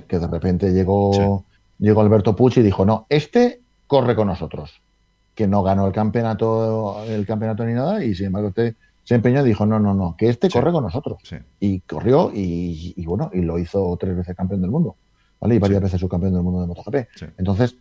[0.08, 1.44] que de repente llegó,
[1.80, 4.82] llegó Alberto Pucci y dijo: No, este corre con nosotros.
[5.34, 9.42] Que no ganó el campeonato, el campeonato ni nada, y sin embargo, usted se empeñó
[9.42, 11.18] y dijo: No, no, no, que este corre con nosotros.
[11.60, 14.96] Y corrió y, y, bueno, y lo hizo tres veces campeón del mundo.
[15.46, 15.56] ¿Vale?
[15.56, 16.96] Y varias veces subcampeón del mundo de MotoGP.
[17.38, 17.76] Entonces,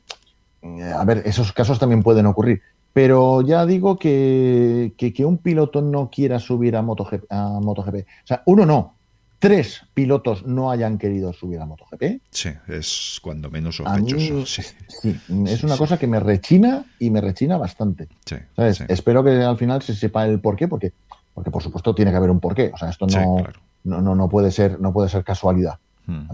[0.63, 2.61] eh, a ver, esos casos también pueden ocurrir.
[2.93, 7.95] Pero ya digo que, que, un piloto no quiera subir a MotoGP, a MotoGP.
[7.95, 8.95] O sea, uno no,
[9.39, 12.21] tres pilotos no hayan querido subir a MotoGP.
[12.31, 14.47] Sí, es cuando menos sospechoso.
[14.47, 14.63] sí.
[14.87, 15.21] sí.
[15.47, 18.09] es una cosa que me rechina y me rechina bastante.
[18.27, 18.37] Sí,
[18.89, 20.93] Espero que al final se sepa el porqué, porque,
[21.33, 22.71] porque por supuesto tiene que haber un porqué.
[22.73, 23.39] O sea, esto no,
[23.83, 25.79] no, no, no, puede ser, no puede ser casualidad.
[26.07, 26.29] Hmm.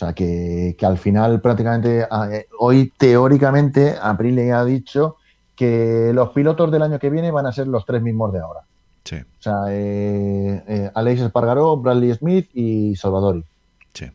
[0.00, 5.16] O sea, que, al final prácticamente eh, hoy teóricamente Aprilia ha dicho
[5.54, 8.60] que los pilotos del año que viene van a ser los tres mismos de ahora.
[9.04, 9.16] Sí.
[9.16, 13.44] O sea, eh, eh, Alex Espargaró, Bradley Smith y Salvadori.
[13.92, 14.06] Sí.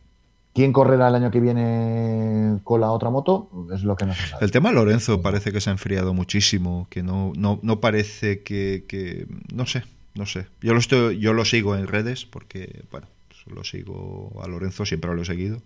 [0.52, 3.48] ¿Quién correrá el año que viene con la otra moto?
[3.72, 4.44] Es lo que no se sabe.
[4.44, 8.86] El tema Lorenzo parece que se ha enfriado muchísimo, que no, no, no parece que,
[8.88, 9.84] que, No sé,
[10.16, 10.48] no sé.
[10.62, 13.06] Yo lo, estoy, yo lo sigo en redes porque, bueno,
[13.46, 15.62] lo sigo a Lorenzo, siempre lo he seguido.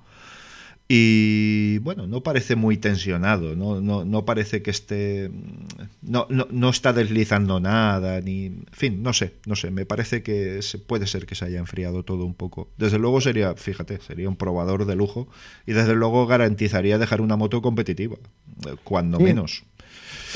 [0.92, 5.30] Y bueno, no parece muy tensionado, no, no, no parece que esté.
[6.02, 8.46] No, no, está deslizando nada, ni.
[8.46, 9.70] En fin, no sé, no sé.
[9.70, 12.70] Me parece que puede ser que se haya enfriado todo un poco.
[12.76, 15.28] Desde luego sería, fíjate, sería un probador de lujo
[15.64, 18.16] y desde luego garantizaría dejar una moto competitiva,
[18.66, 19.62] eh, cuando menos.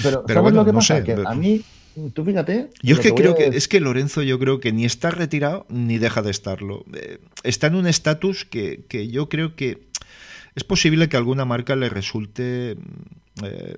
[0.04, 0.98] Pero, bueno, lo que no pasa?
[0.98, 1.02] Sé.
[1.02, 1.64] Que a mí
[2.12, 2.70] Tú fíjate.
[2.82, 5.98] Yo es que creo que es que Lorenzo, yo creo que ni está retirado ni
[5.98, 6.84] deja de estarlo.
[6.94, 9.78] Eh, está en un estatus que, que, yo creo que
[10.54, 12.76] es posible que a alguna marca le resulte.
[12.76, 13.76] Mm, eh,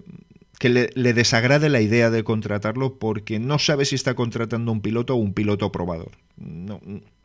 [0.58, 5.14] que le, desagrade la idea de contratarlo porque no sabe si está contratando un piloto
[5.14, 6.12] o un piloto probador.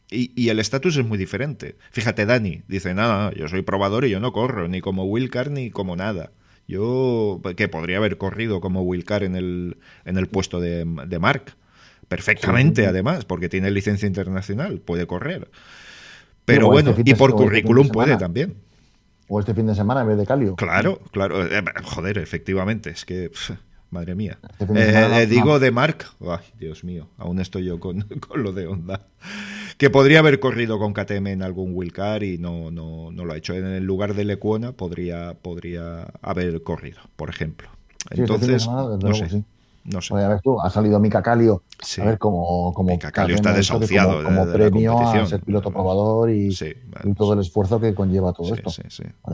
[0.10, 1.76] y, el estatus es muy diferente.
[1.92, 5.72] Fíjate, Dani dice: Nada, yo soy probador y yo no corro, ni como Wilcar ni
[5.72, 6.32] como nada.
[6.68, 11.56] Yo, que podría haber corrido como Wilcar en el, en el puesto de, de Mark.
[12.08, 15.50] Perfectamente, además, porque tiene licencia internacional, puede correr.
[16.46, 18.56] Pero bueno, este y por este currículum puede también.
[19.28, 20.56] O este fin de semana en vez de Calio.
[20.58, 21.46] Claro, claro.
[21.46, 22.90] Eh, joder, efectivamente.
[22.90, 23.32] Es que.
[23.90, 24.40] madre mía.
[24.60, 26.06] Este eh, eh, digo de Mark.
[26.20, 27.08] Ay, Dios mío.
[27.18, 29.08] Aún estoy yo con, lo de Honda.
[29.82, 33.38] Que podría haber corrido con KTM en algún Wilcar y no, no, no lo ha
[33.38, 33.56] hecho.
[33.56, 37.68] En el lugar de Lecuona podría, podría haber corrido, por ejemplo.
[38.12, 39.44] Entonces, no sé.
[39.84, 40.14] No sé.
[40.14, 41.64] a ver tú, ha salido Mika Calio.
[42.00, 42.72] A ver cómo.
[42.76, 44.24] como Mika Calio está desahuciado.
[44.24, 46.56] Como, premio a ser piloto probador y,
[47.18, 48.70] todo el esfuerzo que conlleva todo esto.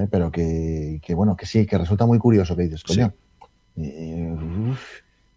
[0.10, 3.12] Pero que, bueno, que sí, que resulta muy curioso que dices, coño.
[3.76, 4.34] Eh,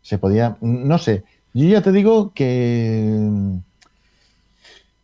[0.02, 0.56] se podía.
[0.60, 1.24] No sé.
[1.52, 3.60] Yo ya te digo que.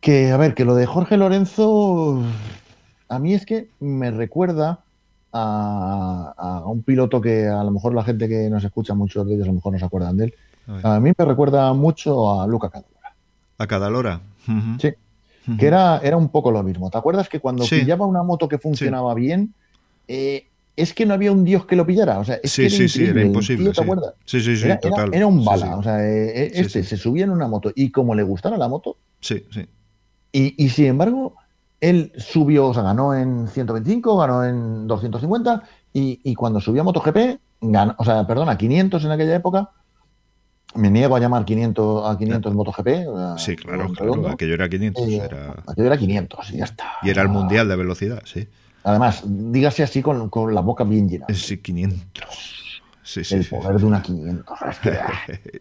[0.07, 2.23] Que, a ver, que lo de Jorge Lorenzo.
[3.09, 4.79] A mí es que me recuerda
[5.33, 9.43] a, un piloto que a lo mejor la gente que nos escucha, muchos de ellos
[9.43, 10.33] a lo mejor no se acuerdan de él.
[10.81, 13.15] A, mí me recuerda mucho a Luca Cadalora.
[13.57, 14.21] ¿A Cadalora?
[14.79, 14.93] Sí.
[15.59, 16.89] Que era, era un poco lo mismo.
[16.89, 19.53] ¿Te acuerdas que cuando pillaba una moto que funcionaba bien,
[20.07, 22.19] eh, es que no había un dios que lo pillara?
[22.19, 23.71] O sea, es sí, que sí, sí, era imposible.
[23.71, 24.13] ¿Te acuerdas?
[24.23, 25.13] Sí, sí, sí, era, total.
[25.13, 25.75] Era, un bala.
[25.75, 28.69] O sea, eh, eh, este se subía en una moto y como le gustara la
[28.69, 28.95] moto.
[29.19, 29.67] Sí, sí.
[30.37, 31.35] Y, y sin embargo,
[31.81, 36.85] él subió, o sea, ganó en 125, ganó en 250 y, y cuando subió a
[36.85, 39.71] MotoGP, ganó, o sea, perdona, 500 en aquella época,
[40.75, 42.87] me niego a llamar 500 a 500 MotoGP.
[43.37, 44.27] Sí, claro, claro.
[44.29, 45.03] Aquello era 500.
[45.07, 46.91] Eh, era- aquello era 500 y ya está.
[47.01, 48.47] Y era el mundial de velocidad, sí.
[48.83, 51.25] Además, dígase así con, con la boca bien llena.
[51.33, 52.56] Sí, 500.
[53.07, 54.57] Sí, sí, el poder de una 500.
[54.69, 55.13] es que, ah.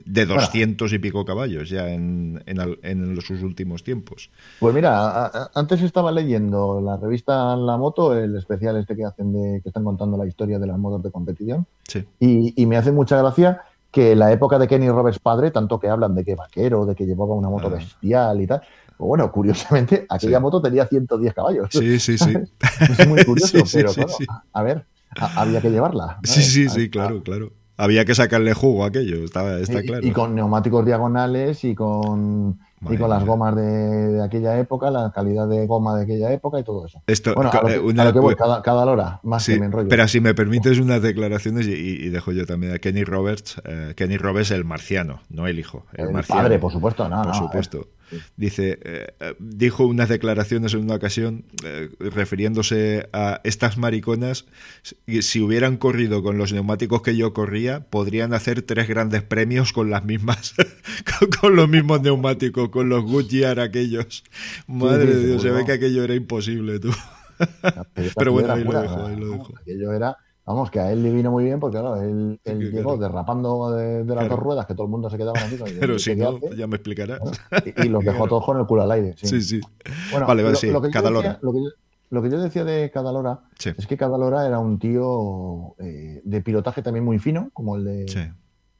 [0.04, 4.30] De 200 y pico caballos ya en, en, en los- sus últimos tiempos.
[4.58, 9.04] Pues mira, a- a- antes estaba leyendo la revista La Moto, el especial este que
[9.04, 12.04] hacen de que están contando la historia de las motos de competición, Sí.
[12.18, 15.88] y, y me hace mucha gracia que la época de Kenny Roberts padre, tanto que
[15.88, 17.76] hablan de que vaquero, de que llevaba una moto Ah.
[17.76, 18.60] bestial y tal,
[18.96, 20.42] pues bueno, curiosamente, aquella Sí.
[20.42, 21.68] moto tenía 110 caballos.
[21.70, 22.34] Sí, sí, sí.
[22.98, 24.10] Es muy curioso, Sí, sí, pero claro,
[24.52, 24.84] a, ver,
[25.36, 26.18] había que llevarla.
[26.22, 26.28] ¿no?
[26.30, 27.52] Sí, sí, sí, a- claro, claro.
[27.78, 30.06] Había que sacarle jugo a aquello, estaba, está y, claro.
[30.06, 32.58] y con neumáticos diagonales y con,
[32.90, 33.28] y con las mía.
[33.30, 33.62] gomas de,
[34.12, 37.02] de aquella época, la calidad de goma de aquella época y todo eso.
[37.06, 39.20] Esto, Bueno, a lo que, eh, una- a lo que voy, pues- cada, cada hora,
[39.24, 39.88] más Sí, que me enrollo.
[39.90, 44.16] pero si me permites unas declaraciones y, dejo yo también a Kenny Roberts, eh, Kenny
[44.16, 46.40] Roberts el marciano, no el hijo, el, el marciano.
[46.44, 47.88] padre, por supuesto, no, por no, supuesto.
[48.36, 54.46] Dice, eh, eh, dijo unas declaraciones en una ocasión eh, refiriéndose a estas mariconas,
[54.82, 59.90] si, hubieran corrido con los neumáticos que yo corría, podrían hacer tres grandes premios con
[59.90, 60.54] las mismas,
[61.18, 64.24] con, con los mismos neumáticos, con los Goodyear aquellos.
[64.66, 66.90] Madre de Dios, se ve que aquello era imposible, tú.
[68.14, 69.54] Pero bueno, ahí lo dejo, ahí lo dejo.
[69.60, 72.98] Aquello era, vamos, que a él le vino muy bien porque, claro, él, llegó claro.
[72.98, 74.28] derrapando de, de las Claro.
[74.36, 76.76] dos ruedas, que todo el mundo se quedaba el- Pero si no, hace, ya me
[76.76, 77.20] explicarás.
[77.64, 79.14] y, y los dejó todos con el culo al aire.
[79.18, 79.26] Sí.
[79.26, 79.60] Sí, sí.
[80.12, 81.28] Bueno, Vale, vale, lo, sí, lo que Cadalora.
[81.30, 81.68] decía- lo, que yo,
[82.10, 86.40] lo que yo decía de Cadalora Sí, es que Cadalora era un tío eh, de
[86.42, 88.32] pilotaje también muy fino, como el de,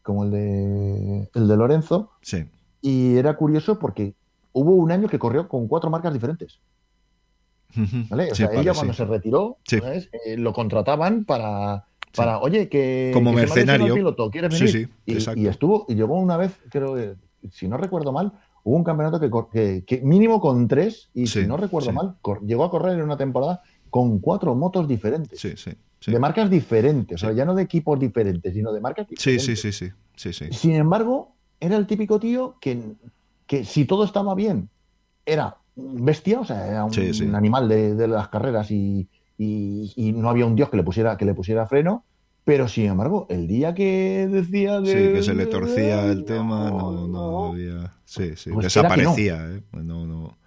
[0.03, 2.45] como el de, el de Lorenzo, sí.
[2.81, 4.15] y era curioso porque
[4.53, 6.61] hubo un año que corrió con cuatro marcas diferentes.
[8.09, 8.25] ¿Vale?
[8.33, 8.77] O Sí, sea, vale, ella sí.
[8.79, 9.59] cuando se retiró.
[9.73, 13.95] Eh, lo contrataban para, para oye, que, Como que mercenario.
[13.95, 14.69] piloto, ¿quieres venir?
[14.71, 17.15] sí, y, y estuvo, y llegó una vez, creo que,
[17.51, 18.33] si no recuerdo mal,
[18.65, 22.17] hubo un campeonato que, cor- que- que mínimo con tres, y si no recuerdo mal,
[22.47, 25.71] llegó a correr en una temporada con cuatro motos diferentes, Sí, sí.
[25.99, 27.27] Sí, de marcas diferentes, Sí.
[27.27, 29.45] o sea, ya no de equipos diferentes, sino de marcas diferentes.
[29.47, 30.53] sí, sí, sí, sí, sí.
[30.53, 32.93] Sin embargo, era el típico tío que,
[33.47, 34.69] que si todo estaba bien,
[35.25, 37.25] era bestia, o sea, era un, Sí, sí.
[37.35, 39.09] animal de, de las carreras y,
[39.39, 42.05] y- y no había un dios que le pusiera, que le pusiera freno.
[42.45, 46.93] Pero sin embargo, el día que decía Sí, que, se le torcía el tema, no,
[46.93, 47.47] no no.
[47.53, 47.93] había.
[48.05, 48.85] Sí, sí, Pues que no.
[48.85, 49.63] desaparecía, ¿eh?
[49.73, 50.39] No, no.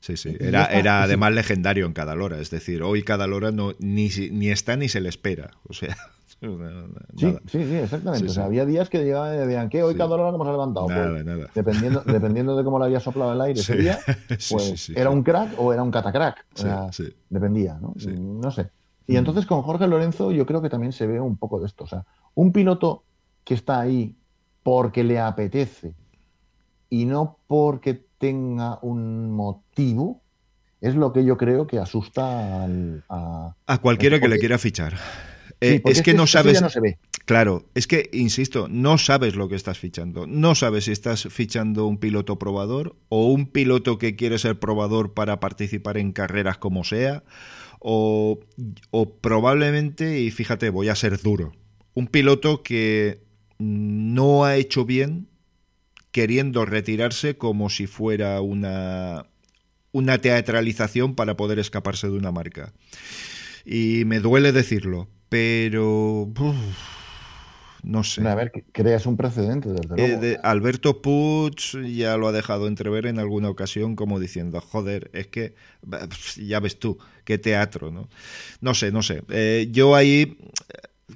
[0.00, 0.36] Sí, sí.
[0.40, 1.04] Era, era sí.
[1.04, 2.40] además legendario en cada lora.
[2.40, 5.52] Es decir, hoy cada lora no, ni, ni está ni se le espera.
[5.68, 5.96] O sea,
[6.40, 6.86] nada.
[7.16, 8.26] Sí, sí, sí, exactamente.
[8.26, 8.46] Sí, o sea, sí.
[8.46, 10.86] había días que llegaban y decían que hoy cada hora se ha levantado.
[10.86, 11.46] Pues, Nada, nada.
[11.54, 13.98] dependiendo, dependiendo de cómo le había soplado el aire ese día,
[14.50, 16.46] pues era un crack o era un catacrack.
[16.54, 16.90] O sea.
[17.30, 17.94] Dependía, ¿no?
[18.06, 18.70] No sé.
[19.06, 19.16] Y Mm.
[19.18, 21.84] entonces con Jorge Lorenzo yo creo que también se ve un poco de esto.
[21.84, 23.04] O sea, un piloto
[23.44, 24.16] que está ahí
[24.62, 25.94] porque le apetece
[26.90, 30.22] y no porque tenga un motivo,
[30.80, 33.54] es lo que yo creo que asusta al, a...
[33.66, 34.94] A cualquiera que le quiera fichar.
[35.60, 36.60] Eh, es que no eso sabes.
[36.60, 36.98] no se ve.
[37.24, 40.26] Claro, es que, insisto, no sabes lo que estás fichando.
[40.26, 45.12] No sabes si estás fichando un piloto probador o un piloto que quiere ser probador
[45.12, 47.24] para participar en carreras como sea.
[47.80, 48.40] O,
[48.90, 51.52] o probablemente, y fíjate, voy a ser duro,
[51.94, 53.22] un piloto que
[53.58, 55.28] no ha hecho bien
[56.10, 59.26] queriendo retirarse como si fuera una,
[59.92, 62.72] una teatralización para poder escaparse de una marca.
[63.64, 66.56] Y me duele decirlo, pero uf,
[67.82, 68.26] no sé.
[68.26, 70.20] A ver, creas un precedente, desde Eh, luego.
[70.20, 71.54] de- Alberto Puig
[71.94, 75.54] ya lo ha dejado entrever en alguna ocasión como diciendo, joder, es que
[76.36, 78.08] ya ves tú, qué teatro, ¿no?
[78.60, 79.22] No sé, no sé.
[79.28, 80.36] Eh, yo ahí,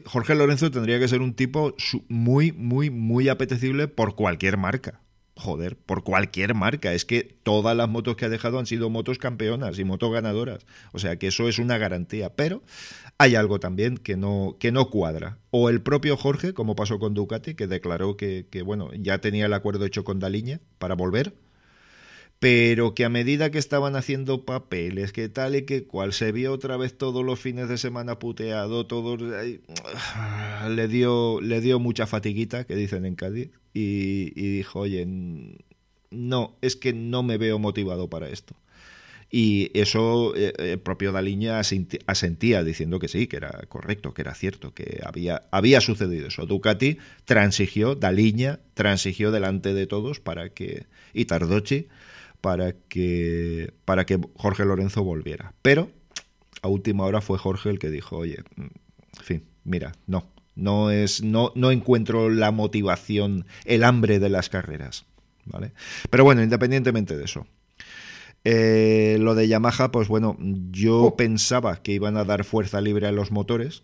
[0.04, 1.74] Jorge Lorenzo tendría que ser un tipo
[2.08, 5.00] muy, muy, muy apetecible por cualquier marca.
[5.36, 6.92] Joder, por cualquier marca.
[6.92, 10.66] Es que todas las motos que ha dejado han sido motos campeonas y motos ganadoras.
[10.92, 12.34] O sea que eso es una garantía.
[12.34, 12.62] Pero
[13.20, 15.36] hay algo también que no, que no cuadra.
[15.50, 19.52] O el propio Jorge, como pasó con Ducati, que declaró que, bueno, ya tenía el
[19.52, 21.34] acuerdo hecho con Daliña para volver,
[22.38, 26.50] pero que a medida que estaban haciendo papeles, que tal y que cual, se vio
[26.50, 29.60] otra vez todos los fines de semana puteado, todo, ay,
[30.70, 35.06] le dio, le dio mucha fatiguita, que dicen en Cádiz, y, y dijo, oye,
[36.10, 38.56] no, es que no me veo motivado para esto.
[39.30, 44.34] Y eso eh, el propio Daliña asentía diciendo que sí, que era correcto, que era
[44.34, 46.46] cierto, que había, había sucedido eso.
[46.46, 51.86] Ducati transigió, Daliña transigió delante de todos para que, y Tardochi,
[52.40, 55.54] para que, para que Jorge Lorenzo volviera.
[55.62, 55.90] Pero
[56.62, 60.26] a última hora fue Jorge el que dijo, oye, mm, en fin, mira, no,
[60.56, 65.06] no es, no, no encuentro la motivación, el hambre de las carreras.
[65.46, 65.72] ¿Vale?
[66.10, 67.46] Pero bueno, independientemente de eso.
[68.44, 70.36] Eh, lo de Yamaha, pues bueno,
[70.70, 71.16] yo Oh.
[71.16, 73.82] pensaba que iban a dar fuerza libre a los motores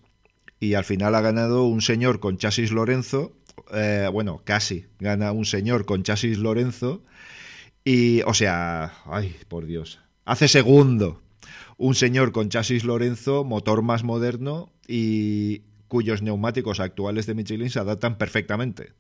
[0.60, 3.32] y al final ha ganado un señor con chasis Lorenzo,
[3.74, 7.02] eh, bueno, casi gana un señor con chasis Lorenzo
[7.84, 11.20] y, o sea, ay, por Dios, hace segundo
[11.76, 17.78] un señor con chasis Lorenzo, motor más moderno y cuyos neumáticos actuales de Michelin se
[17.78, 18.92] adaptan perfectamente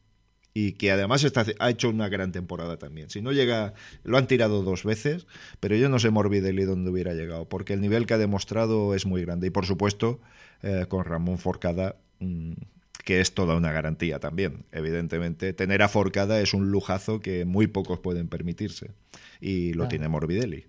[0.58, 3.10] y que además está, ha hecho una gran temporada también.
[3.10, 5.26] Si no llega, lo han tirado dos veces,
[5.60, 9.04] pero yo no sé Morbidelli dónde hubiera llegado, porque el nivel que ha demostrado es
[9.04, 9.48] muy grande.
[9.48, 10.18] Y por supuesto,
[10.62, 12.52] eh, con Ramón Forcada, mmm,
[13.04, 14.64] que es toda una garantía también.
[14.72, 18.92] Evidentemente, tener a Forcada es un lujazo que muy pocos pueden permitirse.
[19.42, 19.88] Y lo Claro.
[19.90, 20.64] tiene Morbidelli.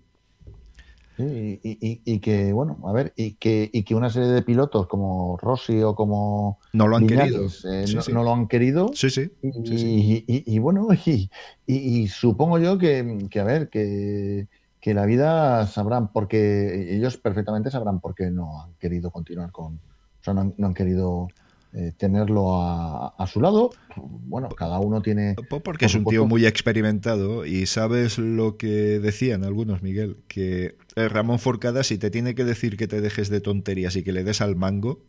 [1.18, 4.42] Sí, y, y- y que, bueno, a ver, y que, y que una serie de
[4.42, 7.44] pilotos como Rossi o como No lo han querido.
[7.44, 8.12] eh, Sí, no, sí.
[8.12, 8.92] no lo han querido.
[8.94, 9.28] Sí, sí.
[9.42, 10.86] Y, bueno,
[11.66, 14.46] y, supongo yo que, que, a ver, que,
[14.80, 19.74] que la vida sabrán, porque ellos perfectamente sabrán por qué no han querido continuar con,
[19.74, 19.80] o
[20.22, 21.28] sea, no han, no han querido
[21.72, 23.70] eh, tenerlo a, a su lado.
[23.96, 25.34] Bueno, cada uno tiene...
[25.48, 30.18] Po- Porque por es un tío muy experimentado y sabes lo que decían algunos, Miguel,
[30.28, 34.02] que eh, Ramón Forcada, si te tiene que decir que te dejes de tonterías y
[34.02, 35.00] que le des al mango,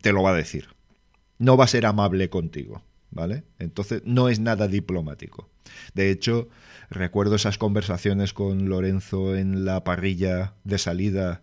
[0.00, 0.68] te lo va a decir.
[1.38, 3.44] No va a ser amable contigo, ¿vale?
[3.58, 5.48] Entonces no es nada diplomático.
[5.94, 6.48] De hecho,
[6.90, 11.42] recuerdo esas conversaciones con Lorenzo en la parrilla de salida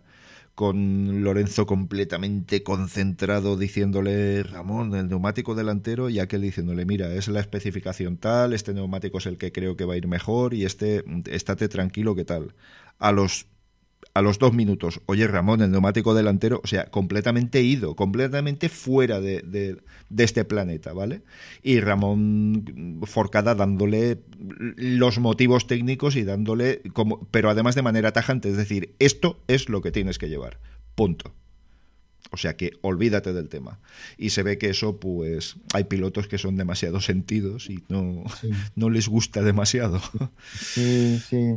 [0.58, 7.38] con Lorenzo completamente concentrado diciéndole Ramón, el neumático delantero, y aquel diciéndole, mira, es la
[7.38, 11.04] especificación tal, este neumático es el que creo que va a ir mejor y este,
[11.30, 12.56] estate tranquilo que tal.
[12.98, 13.46] A los
[14.18, 19.20] a los dos minutos, oye Ramón, el neumático delantero, o sea, completamente ido, completamente fuera
[19.20, 19.76] de, de,
[20.08, 21.22] de, este planeta, ¿vale?
[21.62, 24.18] Y Ramón Forcada dándole
[24.76, 29.68] los motivos técnicos y dándole, como, pero además de manera tajante, es decir, esto es
[29.68, 30.58] lo que tienes que llevar,
[30.96, 31.32] punto.
[32.30, 33.78] O sea que olvídate del tema.
[34.18, 38.50] Y se ve que eso, pues, hay pilotos que son demasiado sentidos y no, sí.
[38.74, 40.02] no les gusta demasiado.
[40.60, 41.56] Sí, sí.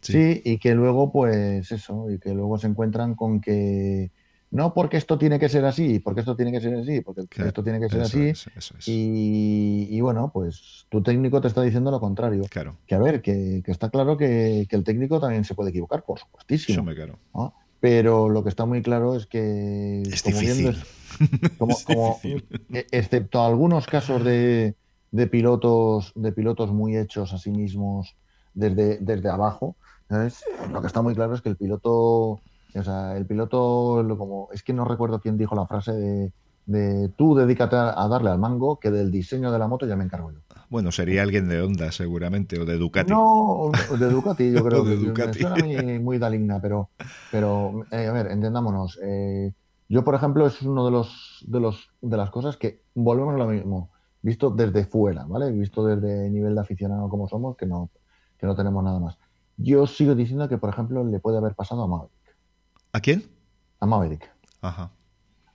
[0.00, 0.12] Sí.
[0.12, 4.10] sí, y que luego, pues eso, y que luego se encuentran con que
[4.50, 7.48] no porque esto tiene que ser así, porque esto tiene que ser así, porque claro,
[7.48, 8.28] esto tiene que ser eso así.
[8.56, 8.74] Eso.
[8.86, 12.42] Y, y, bueno, pues tu técnico te está diciendo lo contrario.
[12.50, 12.76] Claro.
[12.86, 16.02] Que a ver, que, que está claro que, que, el técnico también se puede equivocar,
[16.02, 16.74] por supuestísimo.
[16.74, 17.18] Eso me claro.
[17.32, 17.54] ¿no?
[17.78, 20.02] Pero lo que está muy claro es que.
[20.02, 20.76] Es como difícil.
[21.18, 22.44] Viendo, como, es como, difícil.
[22.90, 24.74] excepto algunos casos de,
[25.12, 28.16] de, pilotos, de pilotos muy hechos a sí mismos
[28.54, 29.76] desde, desde abajo.
[30.10, 30.44] ¿Sabes?
[30.72, 34.62] Lo que está muy claro es que el piloto, o sea, el piloto, como es
[34.64, 36.32] que no recuerdo quién dijo la frase de,
[36.66, 40.04] de tú dedícate a, darle al mango, que del diseño de la moto ya me
[40.04, 40.40] encargo yo.
[40.68, 43.12] Bueno, sería alguien de Honda seguramente, o de Ducati.
[43.12, 45.44] No, de Ducati, yo creo de que Ducati.
[45.44, 46.90] me suena mí muy daligna, pero,
[47.30, 48.98] pero eh, a ver, entendámonos.
[49.02, 49.52] Eh,
[49.88, 53.38] yo, por ejemplo, es uno de los, de los de las cosas que volvemos a
[53.38, 53.90] lo mismo,
[54.22, 55.52] visto desde fuera, ¿vale?
[55.52, 57.90] Visto desde nivel de aficionado como somos, que no,
[58.38, 59.16] que no tenemos nada más.
[59.62, 62.36] Yo sigo diciendo que, por ejemplo, le puede haber pasado a Maverick.
[62.92, 63.24] ¿A quién?
[63.78, 64.30] A Maverick.
[64.60, 64.90] Ajá.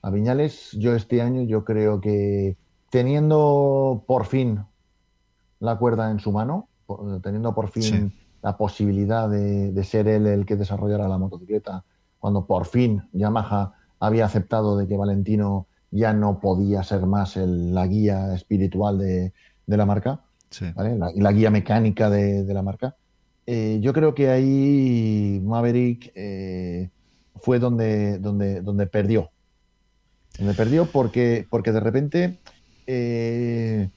[0.01, 2.57] A Viñales, yo este año, yo creo que
[2.91, 4.63] teniendo por fin
[5.59, 6.69] la cuerda en su mano,
[7.23, 8.11] teniendo por fin sí.
[8.41, 11.83] la posibilidad de, de, ser él el que desarrollara la motocicleta,
[12.19, 17.73] cuando por fin Yamaha había aceptado de que Valentino ya no podía ser más el,
[17.73, 19.33] la guía espiritual de,
[19.65, 20.65] de la marca, sí.
[20.75, 20.97] ¿vale?
[20.97, 22.95] la, la, guía mecánica de, de la marca.
[23.47, 26.89] Eh, yo creo que ahí Maverick eh,
[27.35, 29.29] fue donde, donde, donde perdió.
[30.37, 32.39] Donde perdió porque, porque de repente
[32.87, 33.89] eh,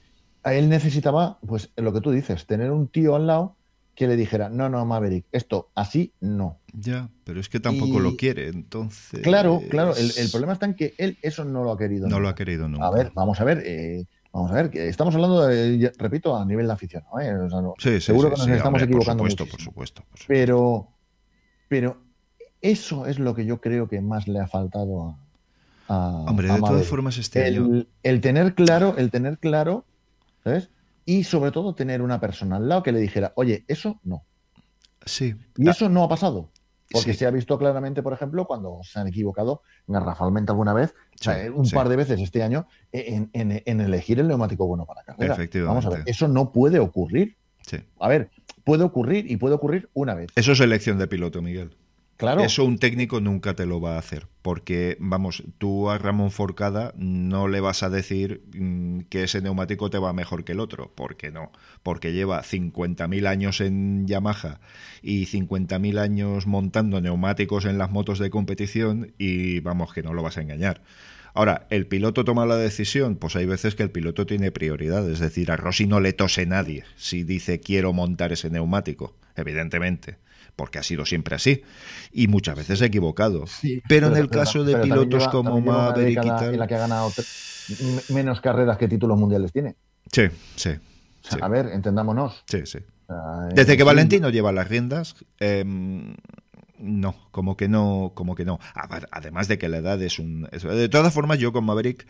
[0.43, 3.55] a él necesitaba, pues lo que tú dices, tener un tío al lado
[3.95, 6.59] que le dijera, no, no, Maverick, esto así no.
[6.71, 8.01] Ya, pero es que tampoco y...
[8.01, 9.19] lo quiere, entonces.
[9.21, 12.07] Claro, claro, el, el, problema está en que él eso no lo ha querido.
[12.07, 12.21] No nunca.
[12.21, 12.87] lo ha querido nunca.
[12.87, 13.61] A ver, vamos a ver.
[13.65, 17.03] Eh, Vamos a ver, que estamos hablando, de, repito, a nivel de afición.
[17.21, 17.33] ¿eh?
[17.33, 19.23] O sea, no, sí, sí, seguro sí, que nos estamos hombre, equivocando.
[19.23, 20.27] Por supuesto, por supuesto, por supuesto.
[20.27, 20.87] Pero,
[21.67, 21.97] pero
[22.61, 25.17] eso es lo que yo creo que más le ha faltado
[25.87, 25.93] a.
[25.93, 27.85] a hombre, a de todas formas, este el, año.
[28.03, 29.85] El tener claro, el tener claro,
[30.43, 30.69] ¿sabes?
[31.05, 34.25] Y sobre todo tener una persona al lado que le dijera, oye, eso no.
[35.05, 35.35] Sí.
[35.57, 36.51] Y eso no ha pasado.
[36.91, 37.19] Porque Sí.
[37.19, 41.43] se ha visto claramente, por ejemplo, cuando se han equivocado garrafalmente alguna vez, o sea,
[41.43, 41.75] Sí, un sí.
[41.75, 45.33] par de veces este año, en, en- en elegir el neumático bueno para carrera.
[45.35, 45.67] Efectivamente.
[45.85, 47.37] Vamos a ver, eso no puede ocurrir.
[47.99, 48.31] A ver,
[48.63, 50.31] puede ocurrir y puede ocurrir una vez.
[50.35, 51.75] Eso es elección de piloto, Miguel.
[52.43, 56.93] Eso un técnico nunca te lo va a hacer, porque, vamos, tú a Ramón Forcada
[56.97, 60.91] no le vas a decir mm, que ese neumático te va mejor que el otro,
[60.95, 64.59] porque no, porque lleva 50.000 años en Yamaha
[65.01, 70.21] y 50.000 años montando neumáticos en las motos de competición y vamos que no lo
[70.21, 70.81] vas a engañar.
[71.33, 73.15] Ahora, ¿el piloto toma la decisión?
[73.15, 76.45] Pues hay veces que el piloto tiene prioridad, es decir, a Rossi no le tose
[76.45, 80.17] nadie si dice quiero montar ese neumático, evidentemente
[80.59, 81.63] porque ha sido siempre así
[82.11, 83.45] y muchas veces equivocado.
[83.87, 86.53] pero, en el caso de pilotos como Maverick y tal.
[86.53, 87.09] En la que ha ganado
[88.09, 89.77] menos carreras que títulos mundiales tiene.
[90.11, 90.23] Sí,
[90.57, 90.71] sí.
[91.39, 92.43] A ver, entendámonos.
[92.45, 92.79] Sí, sí.
[93.55, 96.17] Desde que Valentino lleva las riendas, em,
[96.77, 98.59] no, como que no, como que no.
[99.11, 100.49] Además de que la edad es un.
[100.51, 102.05] de todas formas, yo con Maverick.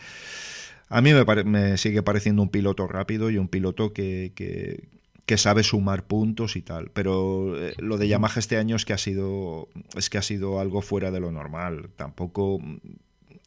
[0.90, 4.90] A mí me, me, sigue pareciendo un piloto rápido y un piloto que, que
[5.38, 6.92] sabe sumar puntos y tal.
[6.92, 9.70] Pero eh, lo de Yamaha este año es que ha sido.
[9.96, 11.90] es que ha sido algo fuera de lo normal.
[11.96, 12.60] Tampoco.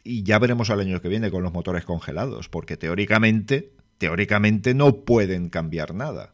[0.04, 5.04] Y ya veremos al año que viene con los motores congelados, porque teóricamente, teóricamente no
[5.04, 6.32] pueden cambiar nada.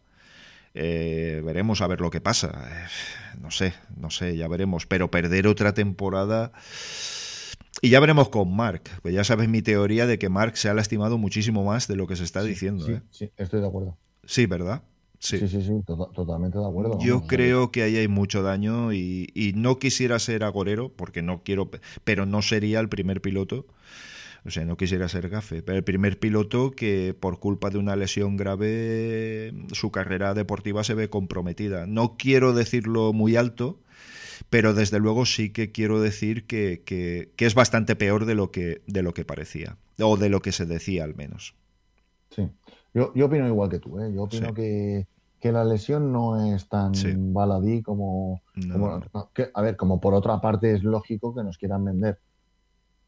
[0.74, 2.68] Eh, veremos a ver lo que pasa.
[2.70, 4.86] Eh, no sé, no sé, ya veremos.
[4.86, 6.52] Pero perder otra temporada.
[7.80, 8.82] Y ya veremos con Mark.
[9.02, 12.06] Pues ya sabes mi teoría de que Mark se ha lastimado muchísimo más de lo
[12.06, 12.86] que se está diciendo.
[12.86, 13.96] Sí, sí, estoy de acuerdo.
[14.24, 14.82] Sí, ¿verdad?
[15.18, 16.98] Sí, sí, sí, totalmente de acuerdo.
[17.00, 21.70] Yo creo que ahí hay mucho daño y, no quisiera ser agorero, porque no quiero,
[22.04, 23.66] pero no sería el primer piloto,
[24.44, 27.96] o sea, no quisiera ser gafe, pero el primer piloto que por culpa de una
[27.96, 31.86] lesión grave su carrera deportiva se ve comprometida.
[31.86, 33.80] No quiero decirlo muy alto,
[34.50, 38.82] pero desde luego sí que quiero decir que, que, es bastante peor de lo que,
[38.86, 41.54] de lo que parecía, o de lo que se decía al menos.
[42.92, 42.98] Sí.
[42.98, 44.12] Yo, yo opino igual que tú, ¿eh?
[44.12, 45.06] yo opino que,
[45.42, 46.92] la lesión no es tan
[47.32, 48.42] baladí como,
[49.54, 52.18] a ver, como por otra parte es lógico que nos quieran vender.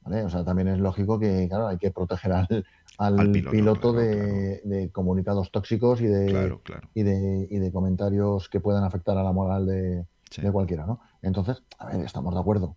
[0.03, 0.25] ¿vale?
[0.25, 2.65] O sea, también es lógico que, claro, hay que proteger al,
[2.99, 6.57] al, piloto, de, comunicados tóxicos y de,
[6.95, 10.07] y de, y de comentarios que puedan afectar a la moral de,
[10.53, 11.01] cualquiera, ¿no?
[11.23, 12.77] Entonces, a ver, estamos de acuerdo.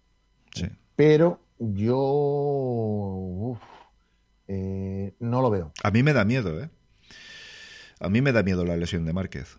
[0.96, 1.94] Pero yo
[4.48, 5.72] eh, no lo veo.
[5.84, 6.70] A mí me da miedo, ¿eh?
[8.04, 9.58] A mí me da miedo la lesión de Márquez.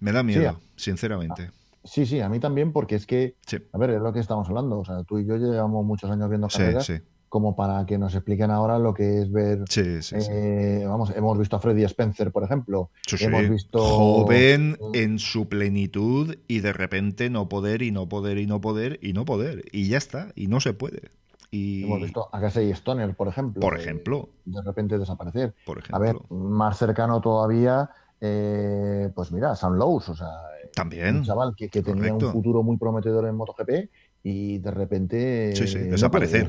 [0.00, 1.50] Me da miedo, sinceramente.
[1.84, 3.36] Sí, sí, a mí también, porque es que,
[3.72, 4.80] a ver, es lo que estamos hablando.
[4.80, 6.92] O sea, tú y yo llevamos muchos años viendo carreras.
[7.28, 9.60] como para que nos expliquen ahora lo que es ver.
[9.68, 12.90] Sí, sí, eh, vamos, hemos visto a Freddy Spencer, por ejemplo.
[13.20, 13.78] hemos visto.
[13.78, 18.98] Joven en su plenitud y de repente no poder y no poder y no poder
[19.00, 19.64] y no poder.
[19.72, 21.10] Y ya está, y no se puede.
[21.50, 23.60] Hemos visto a Casey Stoner, por ejemplo.
[23.60, 24.28] Por ejemplo.
[24.44, 25.54] De, repente desaparecer.
[25.64, 25.96] Por ejemplo.
[25.96, 27.90] A ver, más cercano todavía,
[28.20, 30.28] eh, pues mira, Sam Lowe's, o sea.
[30.74, 31.16] También.
[31.16, 33.88] Un chaval que, tenía un futuro muy prometedor en MotoGP
[34.22, 35.56] y de repente.
[35.56, 36.48] Sí, sí, desaparecer.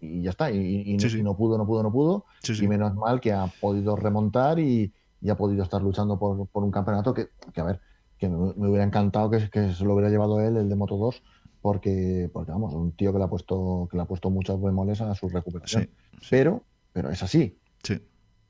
[0.00, 0.50] y, ya está.
[0.50, 2.24] Y, no pudo, no pudo, no pudo.
[2.48, 4.92] y menos mal que ha podido remontar y,
[5.28, 7.80] ha podido estar luchando por, un campeonato que, a ver,
[8.16, 11.22] que me, hubiera encantado que, que, se lo hubiera llevado él, el de Moto 2
[11.60, 15.00] porque, porque vamos, un tío que le ha puesto, que le ha puesto muchas bemoles
[15.00, 15.90] a su recuperación.
[16.28, 17.58] Pero, pero es así.
[17.82, 18.00] Sí.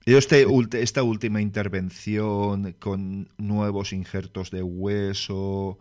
[0.07, 0.47] Y este,
[0.81, 5.79] esta última intervención con nuevos injertos de hueso,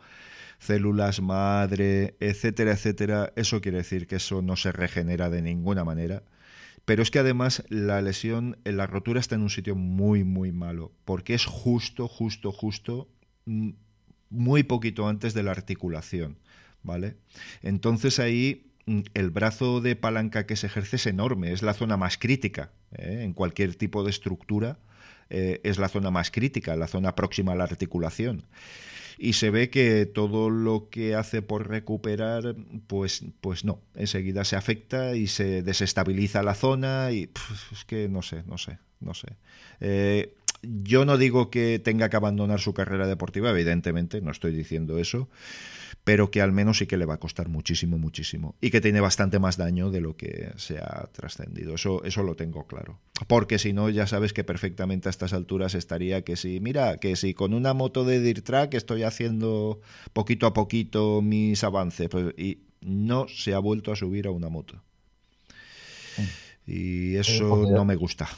[0.60, 6.24] células madre, etcétera, etcétera, eso quiere decir que eso no se regenera de ninguna manera.
[6.86, 10.92] Pero es que además la lesión, la rotura está en un sitio muy, muy malo,
[11.06, 13.08] porque es justo, justo, justo,
[13.46, 13.70] mm,
[14.30, 16.40] muy poquito antes de la articulación.
[16.84, 17.18] ¿Vale?
[17.62, 21.98] Entonces ahí mm, el brazo de palanca que se ejerce es enorme, es la zona
[21.98, 23.22] más crítica ¿eh?
[23.24, 24.80] en cualquier tipo de estructura.
[25.32, 28.48] Eh, es la zona más crítica, la zona próxima a la articulación.
[29.20, 32.56] Y se ve que todo lo que hace por recuperar,
[32.88, 37.30] pues, pues no, enseguida se afecta y se desestabiliza la zona y
[37.74, 39.28] es que no sé, no sé, no sé.
[39.82, 45.00] Eh, yo no digo que tenga que abandonar su carrera deportiva, evidentemente, no estoy diciendo
[45.00, 45.30] eso,
[46.04, 48.56] pero que al menos sí que le va a costar muchísimo, muchísimo.
[48.62, 51.76] Y que tiene bastante más daño de lo que se ha trascendido.
[51.76, 53.00] Eso, eso lo tengo claro.
[53.28, 57.16] Porque si no, ya sabes que perfectamente a estas alturas estaría que si, mira, que
[57.16, 59.82] si con una moto de Dirt Track estoy haciendo
[60.14, 62.10] poquito a poquito mis avances.
[62.10, 64.82] Pues, y no se ha vuelto a subir a una moto.
[66.66, 68.30] Y eso no me gusta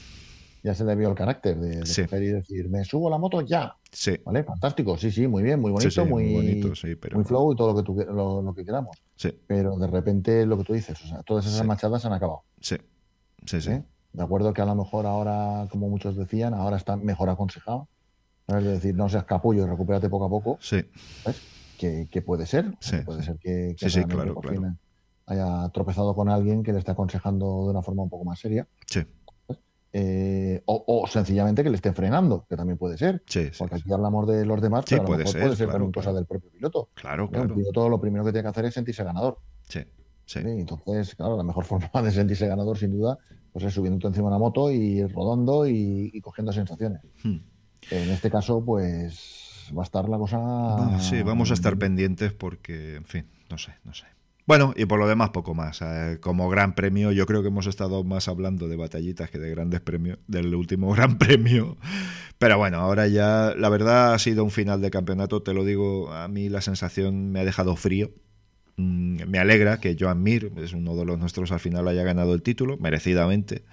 [0.64, 3.76] ya se le vio el carácter de, decir, me subo la moto ya.
[3.92, 4.18] Sí.
[4.24, 4.44] ¿Vale?
[4.44, 6.74] Fantástico, sí, sí, muy bien, muy bonito, muy, bonito,
[7.14, 9.02] muy flow y todo lo que, lo, que queramos.
[9.16, 9.34] Sí.
[9.48, 12.44] Pero de repente lo que tú dices, o sea, todas esas machadas han acabado.
[12.60, 12.78] Sí,
[13.46, 13.72] sí, sí.
[13.72, 13.84] ¿Eh?
[14.14, 17.88] De acuerdo que a lo mejor ahora, como muchos decían, ahora está mejor aconsejado.
[18.48, 20.58] Es decir, no seas capullo y recupérate poco a poco.
[20.62, 20.84] Sí.
[21.78, 22.78] Que, puede ser.
[22.80, 24.40] Sí, puede ser que, sí, claro,
[25.26, 28.68] haya tropezado con alguien que le esté aconsejando de una forma un poco más seria.
[28.86, 29.02] Sí.
[29.94, 33.24] Eh, o, sencillamente que le esté frenando, que también puede ser.
[33.26, 36.14] Sí, porque aquí hablamos de los demás, pero a lo mejor puede ser también cosa
[36.14, 36.90] del propio piloto.
[36.94, 37.50] Claro, claro.
[37.50, 39.40] El piloto lo primero que tiene que hacer es sentirse ganador.
[39.68, 39.82] Sí.
[40.26, 40.40] Sí.
[40.40, 43.18] Entonces, claro, la mejor forma de sentirse ganador, sin duda,
[43.52, 47.02] pues es subiendo encima de la moto y rodando y, cogiendo sensaciones.
[47.24, 47.40] Hmm.
[47.90, 51.00] En este caso, pues va a estar la cosa.
[51.00, 54.06] Sí, vamos a estar pendientes porque, en fin, no sé, no sé.
[54.46, 55.82] Bueno, y por lo demás poco más.
[55.82, 59.50] Eh, como gran premio, yo creo que hemos estado más hablando de batallitas que de
[59.50, 61.78] grandes premios, del último gran premio.
[62.38, 66.12] Pero bueno, ahora ya, la verdad ha sido un final de campeonato, te lo digo,
[66.12, 68.12] a mí la sensación me ha dejado frío.
[68.78, 72.34] Mm, me alegra que Joan Mir, es uno de los nuestros, al final haya ganado
[72.34, 73.64] el título, merecidamente.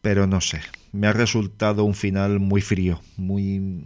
[0.00, 0.60] Pero no sé,
[0.92, 3.84] me ha resultado un final muy frío, muy...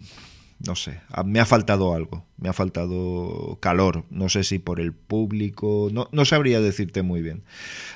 [0.67, 4.93] No sé, me ha faltado algo, me ha faltado calor, no sé si por el
[4.93, 7.45] público, no, no sabría decirte muy bien.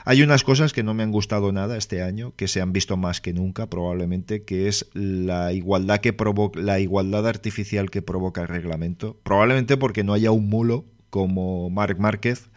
[0.07, 2.97] Hay unas cosas que no me han gustado nada este año, que se han visto
[2.97, 8.41] más que nunca probablemente, que es la igualdad, que provoca, la igualdad artificial que provoca
[8.41, 12.49] el reglamento, probablemente porque no haya un mulo como Marc Márquez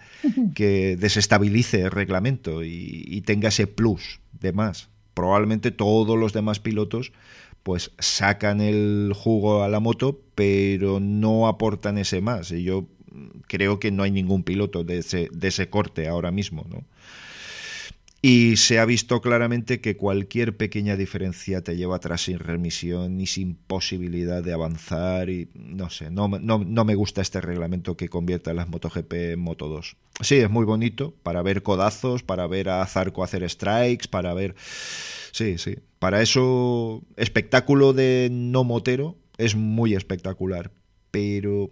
[0.56, 4.90] que desestabilice el reglamento y, tenga ese plus de más.
[5.14, 7.12] Probablemente todos los demás pilotos
[7.68, 12.50] pues sacan el jugo a la moto, pero no aportan ese más.
[12.54, 12.88] Y yo
[13.46, 16.86] creo que no hay ningún piloto de ese, corte ahora mismo, ¿no?
[18.22, 23.28] Y se ha visto claramente que cualquier pequeña diferencia te lleva atrás sin remisión y
[23.28, 25.30] sin posibilidad de avanzar.
[25.30, 29.68] Y no sé, no, no, me gusta este reglamento que convierta las MotoGP en Moto
[29.68, 29.98] 2.
[30.22, 34.56] Sí, es muy bonito para ver codazos, para ver a Zarco hacer strikes, para ver.
[35.34, 35.76] Sí, sí.
[36.00, 40.72] Para eso, espectáculo de no motero es muy espectacular.
[41.12, 41.72] Pero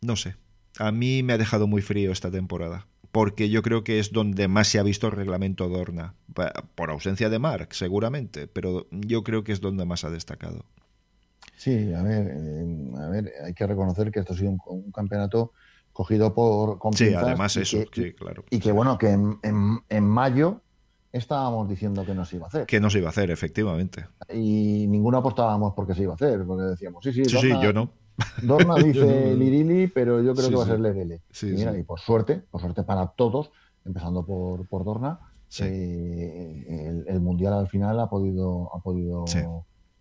[0.00, 0.36] no sé.
[0.78, 4.48] A mí me ha dejado muy frío esta temporada porque yo creo que es donde
[4.48, 6.14] más se ha visto el reglamento Dorna,
[6.74, 10.64] por ausencia de Mark, seguramente, pero yo creo que es donde más ha destacado.
[11.54, 15.52] Sí, a ver, eh, a ver hay que reconocer que esto ha sido un, campeonato
[15.92, 18.44] cogido por Sí, además eso, sí, claro.
[18.50, 20.62] Y que bueno, que en, mayo
[21.12, 22.66] estábamos diciendo que no se iba a hacer.
[22.66, 24.06] Que no se iba a hacer, efectivamente.
[24.32, 27.72] Y ninguno apostábamos porque se iba a hacer, porque decíamos, sí, sí, sí, sí yo
[27.72, 27.90] no.
[28.42, 31.22] Dorna dice Lirili, pero yo creo que va a ser Legele.
[31.42, 33.50] y mira, y por suerte, por suerte para todos,
[33.84, 35.20] empezando por, por Dorna,
[35.60, 39.24] eh, el, mundial al final ha podido, ha podido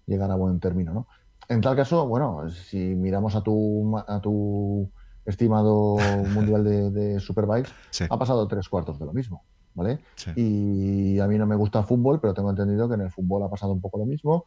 [0.06, 1.08] llegar a buen término, ¿no?
[1.50, 4.90] En tal caso, bueno, si miramos a tu a tu
[5.26, 5.98] estimado
[6.34, 7.72] mundial de, de Superbikes,
[8.10, 9.44] ha pasado tres cuartos de lo mismo.
[9.74, 10.00] ¿Vale?
[10.36, 13.44] Y a mí no me gusta el fútbol, pero tengo entendido que en el fútbol
[13.44, 14.46] ha pasado un poco lo mismo.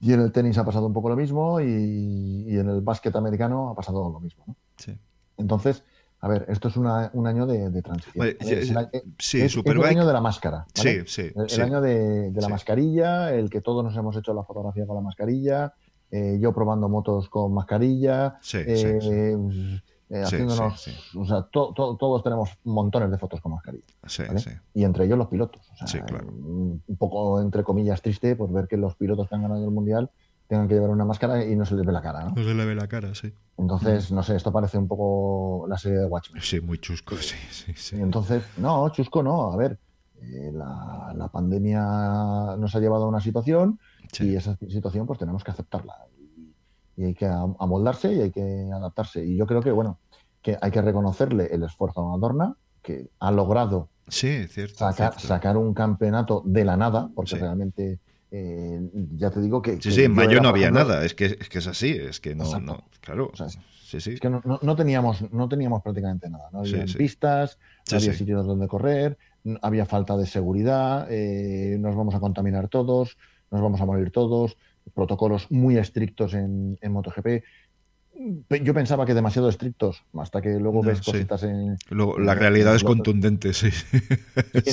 [0.00, 3.70] Y en el tenis ha pasado un poco lo mismo y, en el básquet americano
[3.70, 4.44] ha pasado lo mismo.
[4.46, 4.56] ¿no?
[4.76, 4.96] Sí.
[5.36, 5.82] Entonces,
[6.22, 8.36] a ver, esto es un año de, transición.
[9.18, 10.66] sí, es, el año de la máscara.
[10.74, 11.32] Sí, sí.
[11.34, 15.02] El, año de, la mascarilla, el que todos nos hemos hecho la fotografía con la
[15.02, 15.72] mascarilla,
[16.10, 18.38] eh, yo probando motos con mascarilla.
[18.42, 19.34] Sí, eh,
[20.10, 23.84] eh, haciéndonos, o sea, todos tenemos montones de fotos con mascarilla.
[24.06, 24.24] Sí.
[24.74, 25.62] Y entre ellos los pilotos.
[25.80, 26.26] O sea, claro.
[26.26, 30.10] un, poco, entre comillas, triste por ver que los pilotos que han ganado el mundial
[30.48, 32.24] tengan que llevar una máscara y no se les ve la cara.
[32.24, 33.32] No, no se les ve la cara, sí.
[33.56, 36.42] Entonces, no sé, esto parece un poco la serie de Watchmen.
[36.42, 37.96] Sí, muy chusco, sí, sí, sí.
[37.96, 39.52] entonces, no, chusco no.
[39.52, 39.78] A ver,
[40.20, 43.78] eh, la, la, pandemia nos ha llevado a una situación
[44.18, 45.94] y esa situación pues tenemos que aceptarla
[47.00, 49.24] y hay que amoldarse y hay que adaptarse.
[49.24, 49.98] Y yo creo que, bueno,
[50.42, 55.56] que hay que reconocerle el esfuerzo a Adorna, que ha logrado sí, cierto, sacar, sacar
[55.56, 58.80] un campeonato de la nada, porque realmente eh,
[59.16, 59.80] ya te digo que...
[59.80, 62.34] Sí, sí, en mayo no había nada, es que, es que es así, es que
[62.34, 63.32] no, no claro.
[63.34, 64.12] sí, sí.
[64.12, 67.58] Es que no, no, teníamos, no teníamos prácticamente nada, no había pistas,
[67.90, 69.16] no había sitios donde correr,
[69.62, 73.16] había falta de seguridad, eh, nos vamos a contaminar todos,
[73.50, 74.58] nos vamos a morir todos,
[74.90, 77.42] protocolos muy estrictos en, en MotoGP.
[78.62, 81.76] Yo pensaba que demasiado estrictos, hasta que luego ves cositas en.
[81.90, 83.70] la realidad es contundente, sí.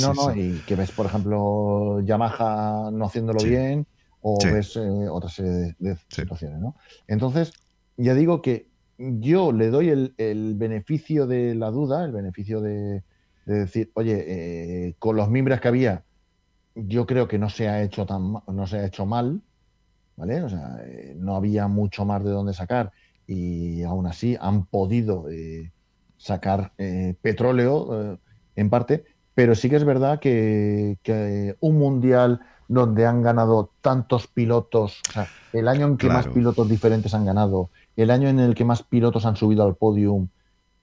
[0.02, 3.86] no, no, y que ves, por ejemplo, Yamaha no haciéndolo bien,
[4.22, 6.76] o ves eh, otra serie de, situaciones, ¿no?
[7.08, 7.54] Entonces,
[7.96, 13.04] ya digo que yo le doy el, beneficio de la duda, el beneficio de,
[13.46, 16.04] decir, oye, eh, con los mimbres que había,
[16.76, 19.42] yo creo que no se ha hecho tan no se ha hecho mal,
[20.18, 20.44] ¿vale?
[20.44, 22.92] O sea, eh, no había mucho más de dónde sacar
[23.26, 25.72] y aún así han podido eh,
[26.18, 28.20] sacar eh, petróleo
[28.56, 35.02] en parte, pero sí que es verdad que, un mundial donde han ganado tantos pilotos,
[35.10, 38.56] o sea, el año en que más pilotos diferentes han ganado, el año en el
[38.56, 40.28] que más pilotos han subido al podium.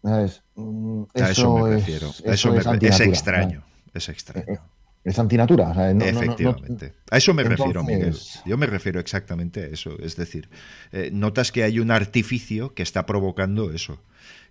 [0.03, 0.43] ¿sabes?
[0.55, 2.09] Mm, eso, eso, me refiero.
[2.25, 3.63] Eso, es, extraño.
[3.93, 4.61] Es extraño.
[5.05, 5.73] Es antinatura.
[5.91, 6.95] Efectivamente.
[7.11, 8.17] a eso me refiero, Miguel.
[8.47, 9.99] Yo me refiero exactamente a eso.
[10.01, 10.49] Es decir,
[10.93, 14.01] eh, notas que hay un artificio que está provocando eso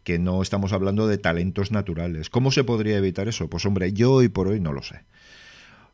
[0.03, 2.29] que no estamos hablando de talentos naturales.
[2.29, 3.49] ¿Cómo se podría evitar eso?
[3.49, 5.05] Pues hombre, yo hoy por hoy no lo sé.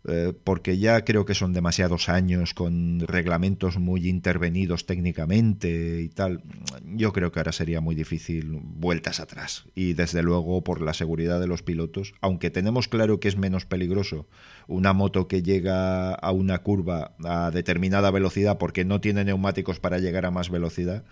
[0.08, 6.42] Eh, porque ya creo que son demasiados años con reglamentos muy intervenidos técnicamente y tal.
[6.86, 9.66] Yo creo que ahora sería muy difícil vueltas atrás.
[9.76, 13.66] Y desde luego por la seguridad de los pilotos, aunque tenemos claro que es menos
[13.66, 14.28] peligroso
[14.68, 20.00] una moto que llega a una curva a determinada velocidad porque no tiene neumáticos para
[20.00, 21.04] llegar a más velocidad,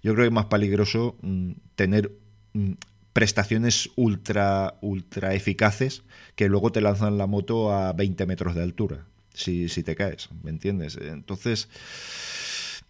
[0.00, 2.12] yo creo que es más peligroso mm, tener
[2.52, 2.72] mm,
[3.18, 6.04] prestaciones ultra, ultra eficaces
[6.36, 10.28] que luego te lanzan la moto a 20 metros de altura, si, si te caes,
[10.44, 10.96] ¿me entiendes?
[11.02, 11.68] Entonces,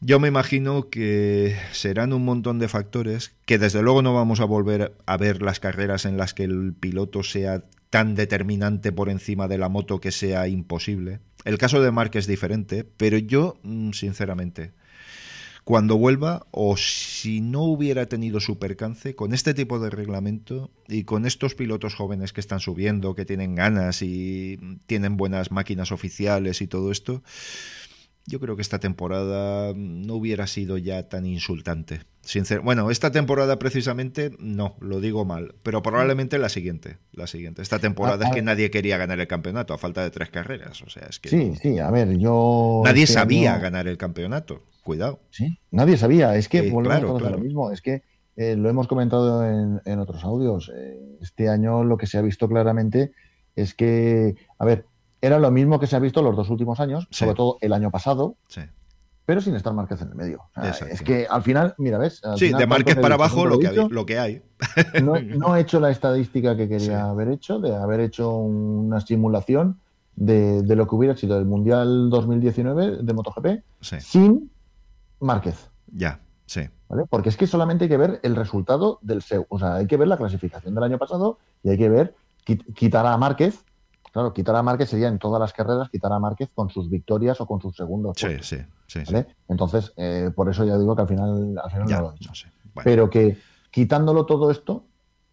[0.03, 4.45] yo me imagino que serán un montón de factores que desde luego no vamos a
[4.45, 9.49] volver a ver las carreras en las que el piloto sea tan determinante por encima
[9.49, 11.21] de la moto que sea imposible.
[11.47, 14.73] El caso de Mark es diferente, pero yo, mm, sinceramente,
[15.69, 21.05] cuando vuelva o si no hubiera tenido su percance con este tipo de reglamento y
[21.05, 26.63] con estos pilotos jóvenes que están subiendo, que tienen ganas y tienen buenas máquinas oficiales
[26.63, 27.23] y todo esto,
[28.29, 32.03] yo creo que esta temporada no hubiera sido ya tan insultante.
[32.63, 37.63] bueno, esta temporada precisamente no, lo digo mal, pero probablemente la siguiente, la siguiente.
[37.63, 40.91] Esta temporada es que nadie quería ganar el campeonato a falta de tres carreras, o
[40.91, 45.21] sea, es que Sí, sí, a ver, yo nadie este sabía ganar el campeonato cuidado.
[45.31, 46.37] Sí, nadie sabía.
[46.37, 47.71] Es que volvemos a lo mismo.
[47.71, 48.03] Es que
[48.37, 50.73] eh, lo hemos comentado en, otros audios.
[50.75, 53.13] Eh, este año lo que se ha visto claramente
[53.55, 54.87] es que, a ver,
[55.21, 57.91] era lo mismo que se ha visto los dos últimos años, sobre todo el año
[57.91, 58.37] pasado.
[59.27, 60.45] Pero sin estar Márquez en el medio.
[60.91, 62.23] es que al final, mira, ¿ves?
[62.37, 64.43] sí, de Márquez para abajo lo, que, lo que hay.
[65.03, 69.81] No, he hecho la estadística que quería haber hecho, de haber hecho una simulación
[70.17, 73.47] de, de, lo que hubiera sido el Mundial 2019 de MotoGP
[73.81, 74.51] sin
[75.21, 75.71] Márquez.
[75.93, 76.63] Ya, sí.
[77.11, 79.47] Porque es que solamente hay que ver el resultado del SEU.
[79.51, 82.15] O sea, hay que ver la clasificación del año pasado y hay que ver
[82.75, 83.63] quitar a Márquez.
[84.19, 87.41] Claro, quitar a Márquez sería en todas las carreras quitar a Márquez con sus victorias
[87.41, 88.17] o con sus segundos.
[88.17, 88.59] Sí, sí,
[88.89, 89.01] sí,
[89.47, 92.33] Entonces, eh, por eso ya digo que al final, no lo he hecho.
[92.83, 93.39] Pero que
[93.71, 94.87] quitándolo todo esto,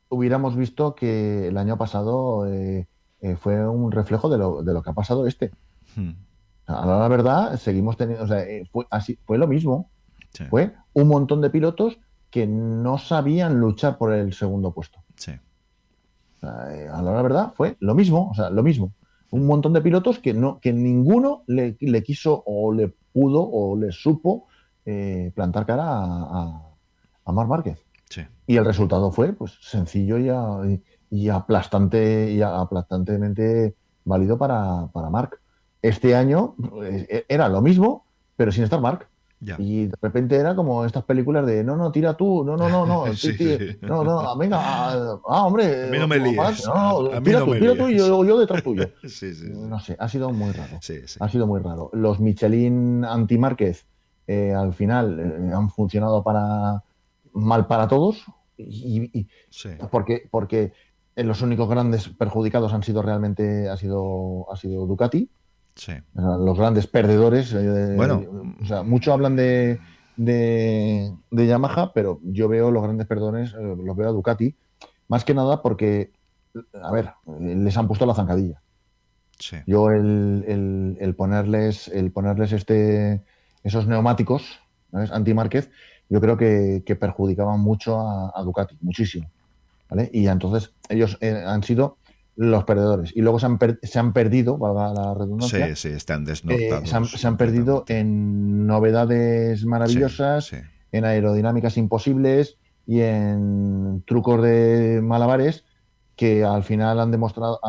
[0.09, 2.87] hubiéramos visto que el año pasado eh,
[3.21, 5.49] eh, fue un reflejo de lo, de lo que ha pasado este.
[5.95, 6.11] Hmm.
[6.67, 9.89] A la verdad, seguimos teniendo, o sea, fue, así, fue lo mismo.
[10.51, 11.97] Fue un montón de pilotos
[12.29, 14.99] que no sabían luchar por el segundo puesto.
[15.15, 15.31] Sí.
[16.41, 18.93] Eh, a la verdad, fue lo mismo, o sea, lo mismo.
[19.31, 23.91] Un montón de pilotos que no, que ninguno le, quiso o le pudo o le
[23.91, 24.47] supo
[24.85, 26.61] eh, plantar cara a,
[27.25, 27.79] a, Mar Márquez.
[28.09, 28.21] Sí.
[28.47, 35.41] Y el resultado fue, pues, sencillo y, y, aplastante y aplastantemente válido para, para Marc.
[35.81, 38.05] Este año eh, era lo mismo,
[38.35, 39.07] pero sin estar Mark.
[39.57, 42.85] Y de repente era como estas películas de no, no, tira tú, no, no, no,
[42.85, 43.35] no, sí,
[43.81, 46.65] no, no, venga, ah, ah hombre, a mí no me líes.
[46.65, 48.89] No, tira tú, tira tú y yo, yo detrás tuyo.
[49.55, 50.79] No sé, ha sido muy raro.
[51.19, 51.89] Ha sido muy raro.
[51.93, 53.85] Los Michelin anti-Márquez
[54.27, 56.83] eh, al final eh, han funcionado para
[57.33, 58.25] mal para todos
[58.57, 59.27] y,
[59.91, 60.71] porque porque
[61.15, 65.29] los únicos grandes perjudicados han sido realmente ha sido ha sido Ducati
[66.13, 67.53] los grandes perdedores.
[67.53, 68.55] Eh, bueno.
[68.61, 69.79] O sea, muchos hablan de,
[70.17, 74.55] de, Yamaha, pero yo veo los grandes perdedores, eh, los veo a Ducati,
[75.07, 76.11] más que nada porque,
[76.81, 78.61] a ver, les han puesto la zancadilla.
[79.67, 83.21] Yo el, el, ponerles, el ponerles este,
[83.63, 84.59] esos neumáticos,
[84.93, 85.69] anti Márquez,
[86.09, 89.29] yo creo que, perjudicaban mucho a, Ducati, muchísimo.
[89.89, 90.09] ¿vale?
[90.13, 91.97] Y entonces ellos eh, han sido
[92.35, 93.15] los perdedores.
[93.15, 95.67] Y luego se han, se han perdido, valga la redundancia.
[95.75, 97.11] Sí, sí, están eh, desnortados.
[97.11, 100.51] se, han, perdido en novedades maravillosas,
[100.91, 105.63] en aerodinámicas imposibles y en trucos de malabares
[106.15, 107.59] que al final han demostrado,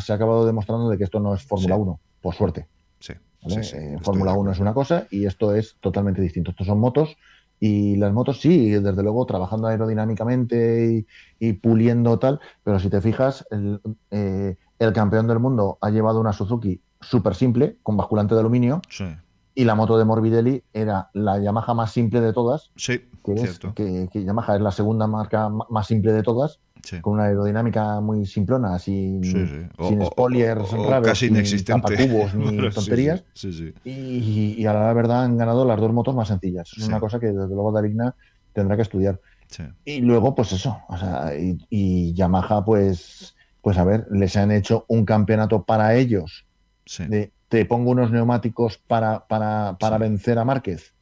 [0.00, 2.66] se ha acabado demostrando de que esto no es Fórmula 1, por suerte.
[3.00, 3.12] Sí.
[3.48, 6.50] Eh, Fórmula 1 es una cosa y esto es totalmente distinto.
[6.50, 7.16] Estos son motos
[7.58, 11.06] y las motos sí, desde luego trabajando aerodinámicamente
[11.38, 13.46] y, puliendo tal, pero si te fijas,
[14.10, 18.82] eh, el, campeón del mundo ha llevado una Suzuki súper simple, con basculante de aluminio,
[19.54, 22.70] y la moto de Morbidelli era la Yamaha más simple de todas.
[22.76, 23.08] Sí,
[23.74, 26.60] que, que, Yamaha es la segunda marca más simple de todas,
[27.00, 29.66] con una aerodinámica muy simplona, sin, Sí, sí.
[29.78, 31.80] O- sin spoilers o- o raros, casi sin inexistente.
[31.96, 33.24] tapacubos ni Sí, sí, tonterías.
[33.84, 36.70] Y, y a la verdad han ganado las dos motos más sencillas.
[36.72, 38.14] Es una cosa que desde luego Darigna
[38.52, 39.20] tendrá que estudiar.
[39.84, 44.50] Y luego, pues eso, o sea, y, y Yamaha, pues, pues a ver, les han
[44.50, 46.46] hecho un campeonato para ellos.
[47.06, 50.94] De, te pongo unos neumáticos para, para, para vencer a Márquez.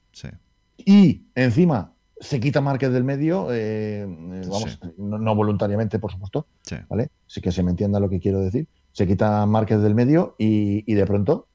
[0.76, 1.93] Y encima
[2.24, 6.76] se quita Márquez del medio, eh, eh, vamos, no, no voluntariamente, por supuesto, sí.
[6.88, 7.10] ¿vale?
[7.26, 8.66] Sí que se me entienda lo que quiero decir.
[8.92, 11.46] Se quita Márquez del medio y, y de pronto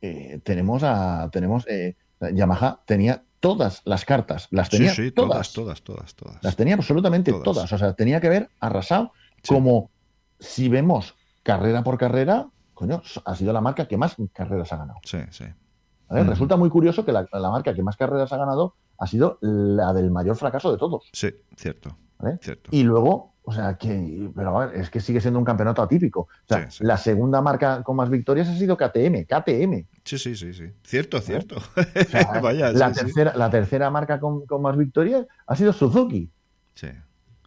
[0.00, 1.96] eh, tenemos a tenemos eh,
[2.32, 6.38] Yamaha tenía todas las cartas, las Sí, tenía sí, todas, todas, todas, todas, todas.
[6.44, 7.44] las tenía absolutamente Todas.
[7.44, 7.72] todas.
[7.72, 9.54] O sea, tenía que haber arrasado Sí.
[9.54, 9.90] como
[10.38, 15.00] si vemos carrera por carrera, coño, ha sido la marca que más carreras ha ganado.
[15.04, 15.44] Sí, sí.
[16.08, 16.22] ¿vale?
[16.22, 16.30] Ujú.
[16.30, 19.92] Resulta muy curioso que la, la marca que más carreras ha ganado ha sido la
[19.92, 21.08] del mayor fracaso de todos.
[21.12, 21.96] Sí, cierto.
[22.18, 22.38] ¿vale?
[22.40, 22.70] Cierto.
[22.72, 26.20] Y luego, o sea, que, pero a ver, es que sigue siendo un campeonato atípico.
[26.20, 26.84] O sea, Sí, sí.
[26.84, 29.88] la segunda marca con más victorias ha sido KTM, KTM.
[30.04, 30.66] Sí, sí, sí, sí.
[30.84, 31.56] Cierto, cierto.
[31.56, 35.72] O sea, Vaya, la, sí, tercera, la tercera marca con, con más victorias ha sido
[35.72, 36.30] Suzuki.
[36.74, 36.88] Sí,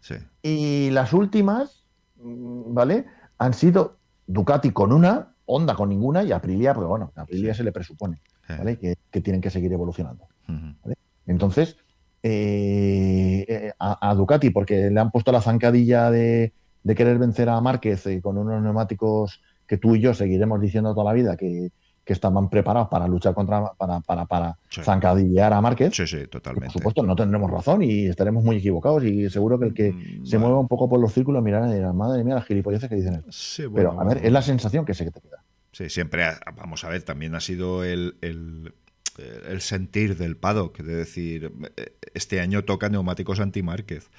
[0.01, 0.15] sí.
[0.43, 1.85] Y las últimas,
[2.17, 3.05] ¿vale?
[3.37, 3.97] Han sido
[4.27, 8.21] Ducati con una, Honda con ninguna y Aprilia, pues bueno, a Aprilia se le presupone,
[8.49, 8.77] ¿vale?
[8.77, 10.25] Que, que tienen que seguir evolucionando.
[10.49, 10.93] ujú.
[11.25, 11.77] Entonces,
[12.23, 16.53] eh, eh, a, a Ducati, porque le han puesto la zancadilla de,
[16.83, 20.93] de querer vencer a Márquez eh, con unos neumáticos que tú y yo seguiremos diciendo
[20.93, 21.69] toda la vida que,
[22.03, 24.81] que estaban preparados para luchar contra, para, para, para Sí.
[24.83, 25.95] zancadillear a Márquez.
[25.95, 26.73] Sí, sí, Por totalmente.
[26.73, 30.37] supuesto, no tendremos razón y estaremos muy equivocados y seguro que el que Mm, se
[30.37, 30.47] vale.
[30.47, 33.23] mueva un poco por los círculos mirará y dirá, madre mía, las gilipolleces que dicen.
[33.29, 35.43] Sí, Pero, bueno, a ver, es la sensación que sé que te queda.
[35.71, 38.73] Sí, siempre, ha- vamos a ver, también ha sido el, el,
[39.17, 44.09] el sentir del paddock, de decir, eh, este año toca neumáticos anti-Márquez.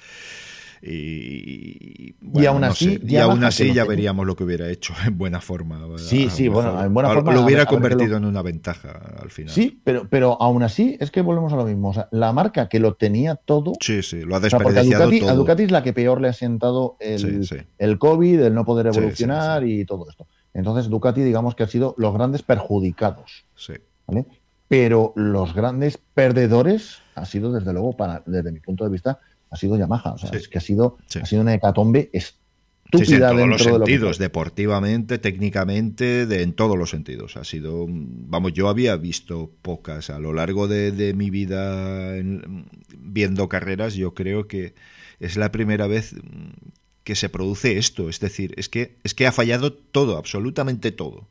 [0.79, 4.93] Y, bueno, aún no así, sé, y aún así ya veríamos lo que hubiera hecho
[5.05, 5.79] en buena forma.
[5.97, 9.31] Sí, sí, bueno, en buena forma, Lo hubiera ver- convertido lo- en una ventaja al
[9.31, 9.53] final.
[9.53, 11.89] Sí, pero, pero aún así es que volvemos a lo mismo.
[11.89, 13.73] O sea, la marca que lo tenía todo.
[13.81, 15.35] sí, sí, lo ha o sea, desperdiciado Ducati, a todo.
[15.37, 17.63] Ducati es la que peor le ha sentado el, Sí, sí.
[17.77, 20.27] el COVID, el no poder Sí, evolucionar y todo esto.
[20.53, 23.45] Entonces, Ducati, digamos que ha sido los grandes perjudicados.
[23.55, 23.73] Sí,
[24.07, 24.25] ¿vale?
[24.67, 29.55] Pero los grandes perdedores ha sido, desde luego, para, desde mi punto de vista, ha
[29.55, 30.11] sido Yamaha.
[30.13, 30.35] O sea, Sí.
[30.37, 31.19] es que ha sido, Sí.
[31.19, 32.09] ha sido una hecatombe
[32.93, 37.35] Sí, en todos los lo sentidos, deportivamente, técnicamente, de, en todos los sentidos.
[37.35, 42.65] Ha sido, vamos, yo había visto pocas a lo largo de, de mi vida en-
[42.97, 43.95] viendo carreras.
[43.95, 44.73] Yo creo que
[45.19, 46.15] es la primera vez
[47.03, 48.07] que se produce esto.
[48.07, 51.27] Es decir, es que es que ha fallado todo, absolutamente todo.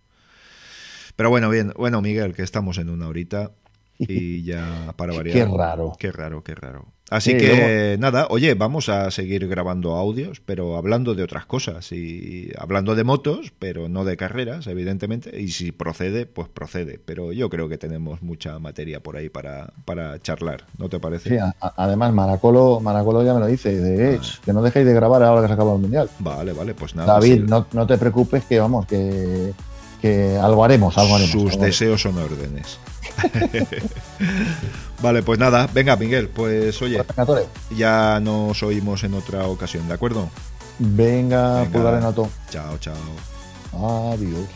[1.16, 3.50] Pero bueno, bien, bueno, Miguel, que estamos en una horita
[3.98, 5.34] y ya para variar.
[5.36, 5.92] Qué raro.
[5.98, 6.86] Qué raro, qué raro.
[7.08, 11.92] Así Sí, que nada, oye, vamos a seguir grabando audios, pero hablando de otras cosas
[11.92, 15.40] y hablando de motos, pero no de carreras, evidentemente.
[15.40, 16.98] Y si procede, pues procede.
[17.02, 21.30] Pero yo creo que tenemos mucha materia por ahí para, para charlar, ¿no te parece?
[21.30, 24.92] Sí, a- además, Maracolo, Maracolo ya me lo dice, de, "Eh, que no dejéis de
[24.92, 26.10] grabar ahora que se acaba el Mundial.
[26.18, 27.12] Vale, vale, pues nada.
[27.14, 27.44] David, sí.
[27.48, 29.52] no, no te preocupes que, vamos, que,
[30.07, 31.32] que algo haremos, algo haremos.
[31.32, 32.78] Sus algo deseos son órdenes.
[35.02, 37.46] vale, pues nada, venga, Miguel, pues oye, Tore,
[37.76, 40.28] ya nos oímos en otra ocasión, ¿de acuerdo?
[40.78, 41.70] Venga, Venga.
[41.70, 42.28] pulgar en alto.
[42.50, 42.94] Chao, chao.
[44.12, 44.46] Adiós.